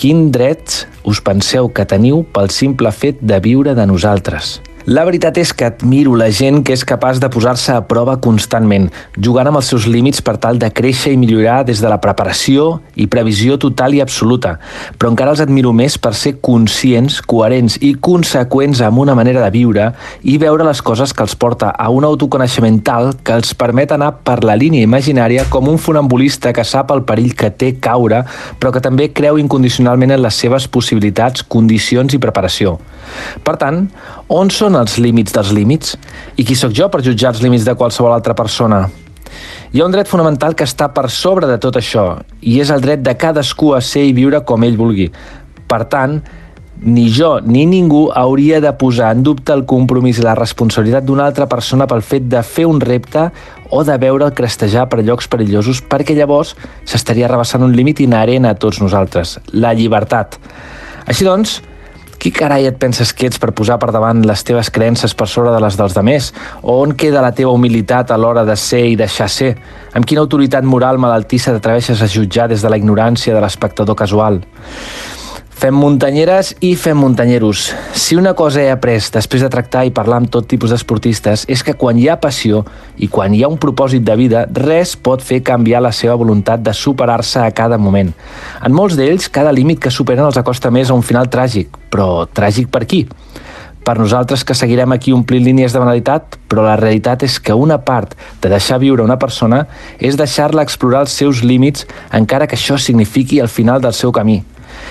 [0.00, 4.56] Quin drets us penseu que teniu pel simple fet de viure de nosaltres?
[4.86, 8.84] La veritat és que admiro la gent que és capaç de posar-se a prova constantment,
[9.18, 12.68] jugant amb els seus límits per tal de créixer i millorar des de la preparació
[12.94, 14.52] i previsió total i absoluta.
[14.94, 19.50] Però encara els admiro més per ser conscients, coherents i conseqüents amb una manera de
[19.56, 19.88] viure
[20.22, 24.12] i veure les coses que els porta a un autoconeixement tal que els permet anar
[24.22, 28.22] per la línia imaginària com un funambulista que sap el perill que té caure,
[28.62, 32.78] però que també creu incondicionalment en les seves possibilitats, condicions i preparació.
[33.42, 33.88] Per tant,
[34.28, 35.96] on són els límits dels límits?
[36.36, 38.86] I qui sóc jo per jutjar els límits de qualsevol altra persona?
[39.72, 42.82] Hi ha un dret fonamental que està per sobre de tot això, i és el
[42.82, 45.10] dret de cadascú a ser i viure com ell vulgui.
[45.66, 46.20] Per tant,
[46.80, 51.24] ni jo ni ningú hauria de posar en dubte el compromís i la responsabilitat d'una
[51.26, 53.30] altra persona pel fet de fer un repte
[53.70, 56.54] o de veure'l crestejar per llocs perillosos perquè llavors
[56.84, 60.36] s'estaria rebassant un límit inherent a tots nosaltres, la llibertat.
[61.06, 61.62] Així doncs,
[62.26, 65.52] qui carai et penses que ets per posar per davant les teves creences per sobre
[65.54, 66.32] de les dels demés?
[66.66, 69.52] O on queda la teva humilitat a l'hora de ser i deixar ser?
[69.94, 74.40] Amb quina autoritat moral malaltissa t'atreveixes a jutjar des de la ignorància de l'espectador casual?
[75.56, 77.70] Fem muntanyeres i fem muntanyeros.
[77.96, 81.62] Si una cosa he après després de tractar i parlar amb tot tipus d'esportistes és
[81.64, 82.60] que quan hi ha passió
[83.00, 86.60] i quan hi ha un propòsit de vida, res pot fer canviar la seva voluntat
[86.60, 88.10] de superar-se a cada moment.
[88.60, 91.72] En molts d'ells, cada límit que superen els acosta més a un final tràgic.
[91.88, 93.06] Però tràgic per qui?
[93.86, 97.78] Per nosaltres que seguirem aquí omplint línies de banalitat, però la realitat és que una
[97.80, 99.62] part de deixar viure una persona
[99.96, 104.42] és deixar-la explorar els seus límits encara que això signifiqui el final del seu camí.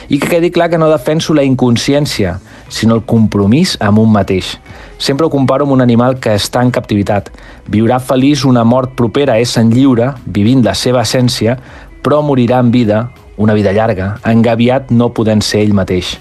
[0.09, 4.57] I que quedi clar que no defenso la inconsciència, sinó el compromís amb un mateix.
[4.97, 7.31] Sempre ho comparo amb un animal que està en captivitat.
[7.69, 11.57] Viurà feliç una mort propera en lliure, vivint la seva essència,
[12.01, 16.17] però morirà en vida, una vida llarga, engaviat no podent ser ell mateix.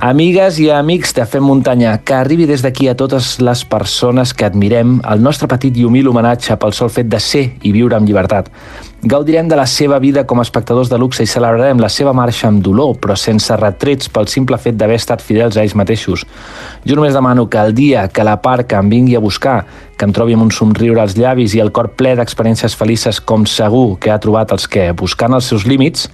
[0.00, 4.46] Amigues i amics de Fem Muntanya, que arribi des d'aquí a totes les persones que
[4.46, 8.08] admirem el nostre petit i humil homenatge pel sol fet de ser i viure amb
[8.08, 8.48] llibertat.
[9.02, 12.50] Gaudirem de la seva vida com a espectadors de luxe i celebrarem la seva marxa
[12.50, 16.26] amb dolor, però sense retrets pel simple fet d'haver estat fidels a ells mateixos.
[16.84, 19.64] Jo només demano que el dia que la parca em vingui a buscar,
[19.96, 23.48] que em trobi amb un somriure als llavis i el cor ple d'experiències felices com
[23.48, 26.10] segur que ha trobat els que, buscant els seus límits,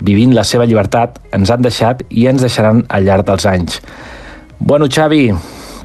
[0.00, 3.82] vivint la seva llibertat, ens han deixat i ens deixaran al llarg dels anys.
[4.56, 5.26] Bueno, Xavi,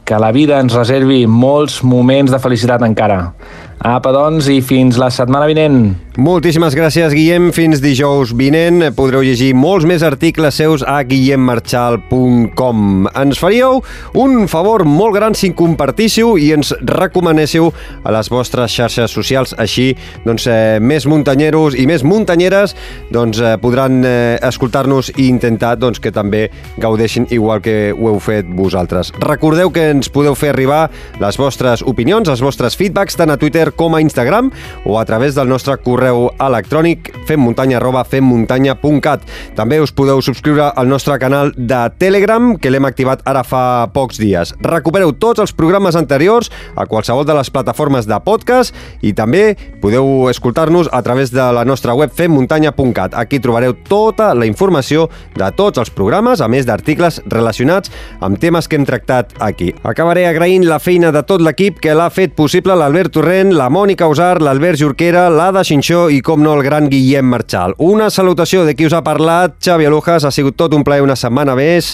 [0.06, 3.34] que la vida ens reservi molts moments de felicitat encara.
[3.80, 6.06] Apa, doncs, i fins la setmana vinent.
[6.16, 7.50] Moltíssimes gràcies, Guillem.
[7.52, 8.80] Fins dijous vinent.
[8.96, 13.10] Podreu llegir molts més articles seus a guillemmarchal.com.
[13.12, 13.82] Ens faríeu
[14.16, 17.68] un favor molt gran si compartíssiu i ens recomanéssiu
[18.08, 19.52] a les vostres xarxes socials.
[19.60, 19.92] Així,
[20.24, 22.76] doncs, eh, més muntanyeros i més muntanyeres
[23.12, 26.50] doncs, eh, podran eh, escoltar-nos i intentar doncs, que també
[26.80, 29.12] gaudeixin igual que ho heu fet vosaltres.
[29.20, 33.76] Recordeu que ens podeu fer arribar les vostres opinions, els vostres feedbacks, tant a Twitter
[33.76, 34.51] com a Instagram
[34.86, 39.26] o a través del nostre correu electrònic femmuntanya arroba femmuntanya.cat.
[39.55, 44.20] També us podeu subscriure al nostre canal de Telegram, que l'hem activat ara fa pocs
[44.22, 44.53] dies.
[44.61, 50.30] Recupereu tots els programes anteriors a qualsevol de les plataformes de podcast i també podeu
[50.30, 53.16] escoltar-nos a través de la nostra web femmuntanya.cat.
[53.16, 57.91] Aquí trobareu tota la informació de tots els programes, a més d'articles relacionats
[58.22, 59.74] amb temes que hem tractat aquí.
[59.84, 64.08] Acabaré agraint la feina de tot l'equip que l'ha fet possible l'Albert Torrent, la Mònica
[64.12, 67.76] Usar, l'Albert Jorquera, l'Ada Xinxó i, com no, el gran Guillem Marchal.
[67.80, 70.26] Una salutació de qui us ha parlat, Xavi Alujas.
[70.28, 71.93] Ha sigut tot un plaer una setmana més.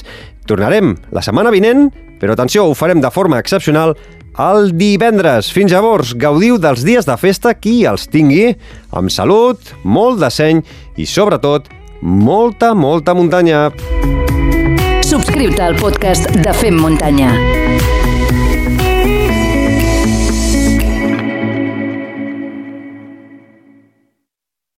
[0.50, 1.90] Tornarem la setmana vinent,
[2.22, 3.94] però atenció, ho farem de forma excepcional
[4.42, 5.52] el divendres.
[5.54, 8.56] Fins llavors, gaudiu dels dies de festa qui els tingui,
[8.98, 10.64] amb salut, molt de seny
[10.98, 11.70] i, sobretot,
[12.02, 13.68] molta, molta muntanya.
[15.06, 17.36] Subscriu-te al podcast de Fem Muntanya.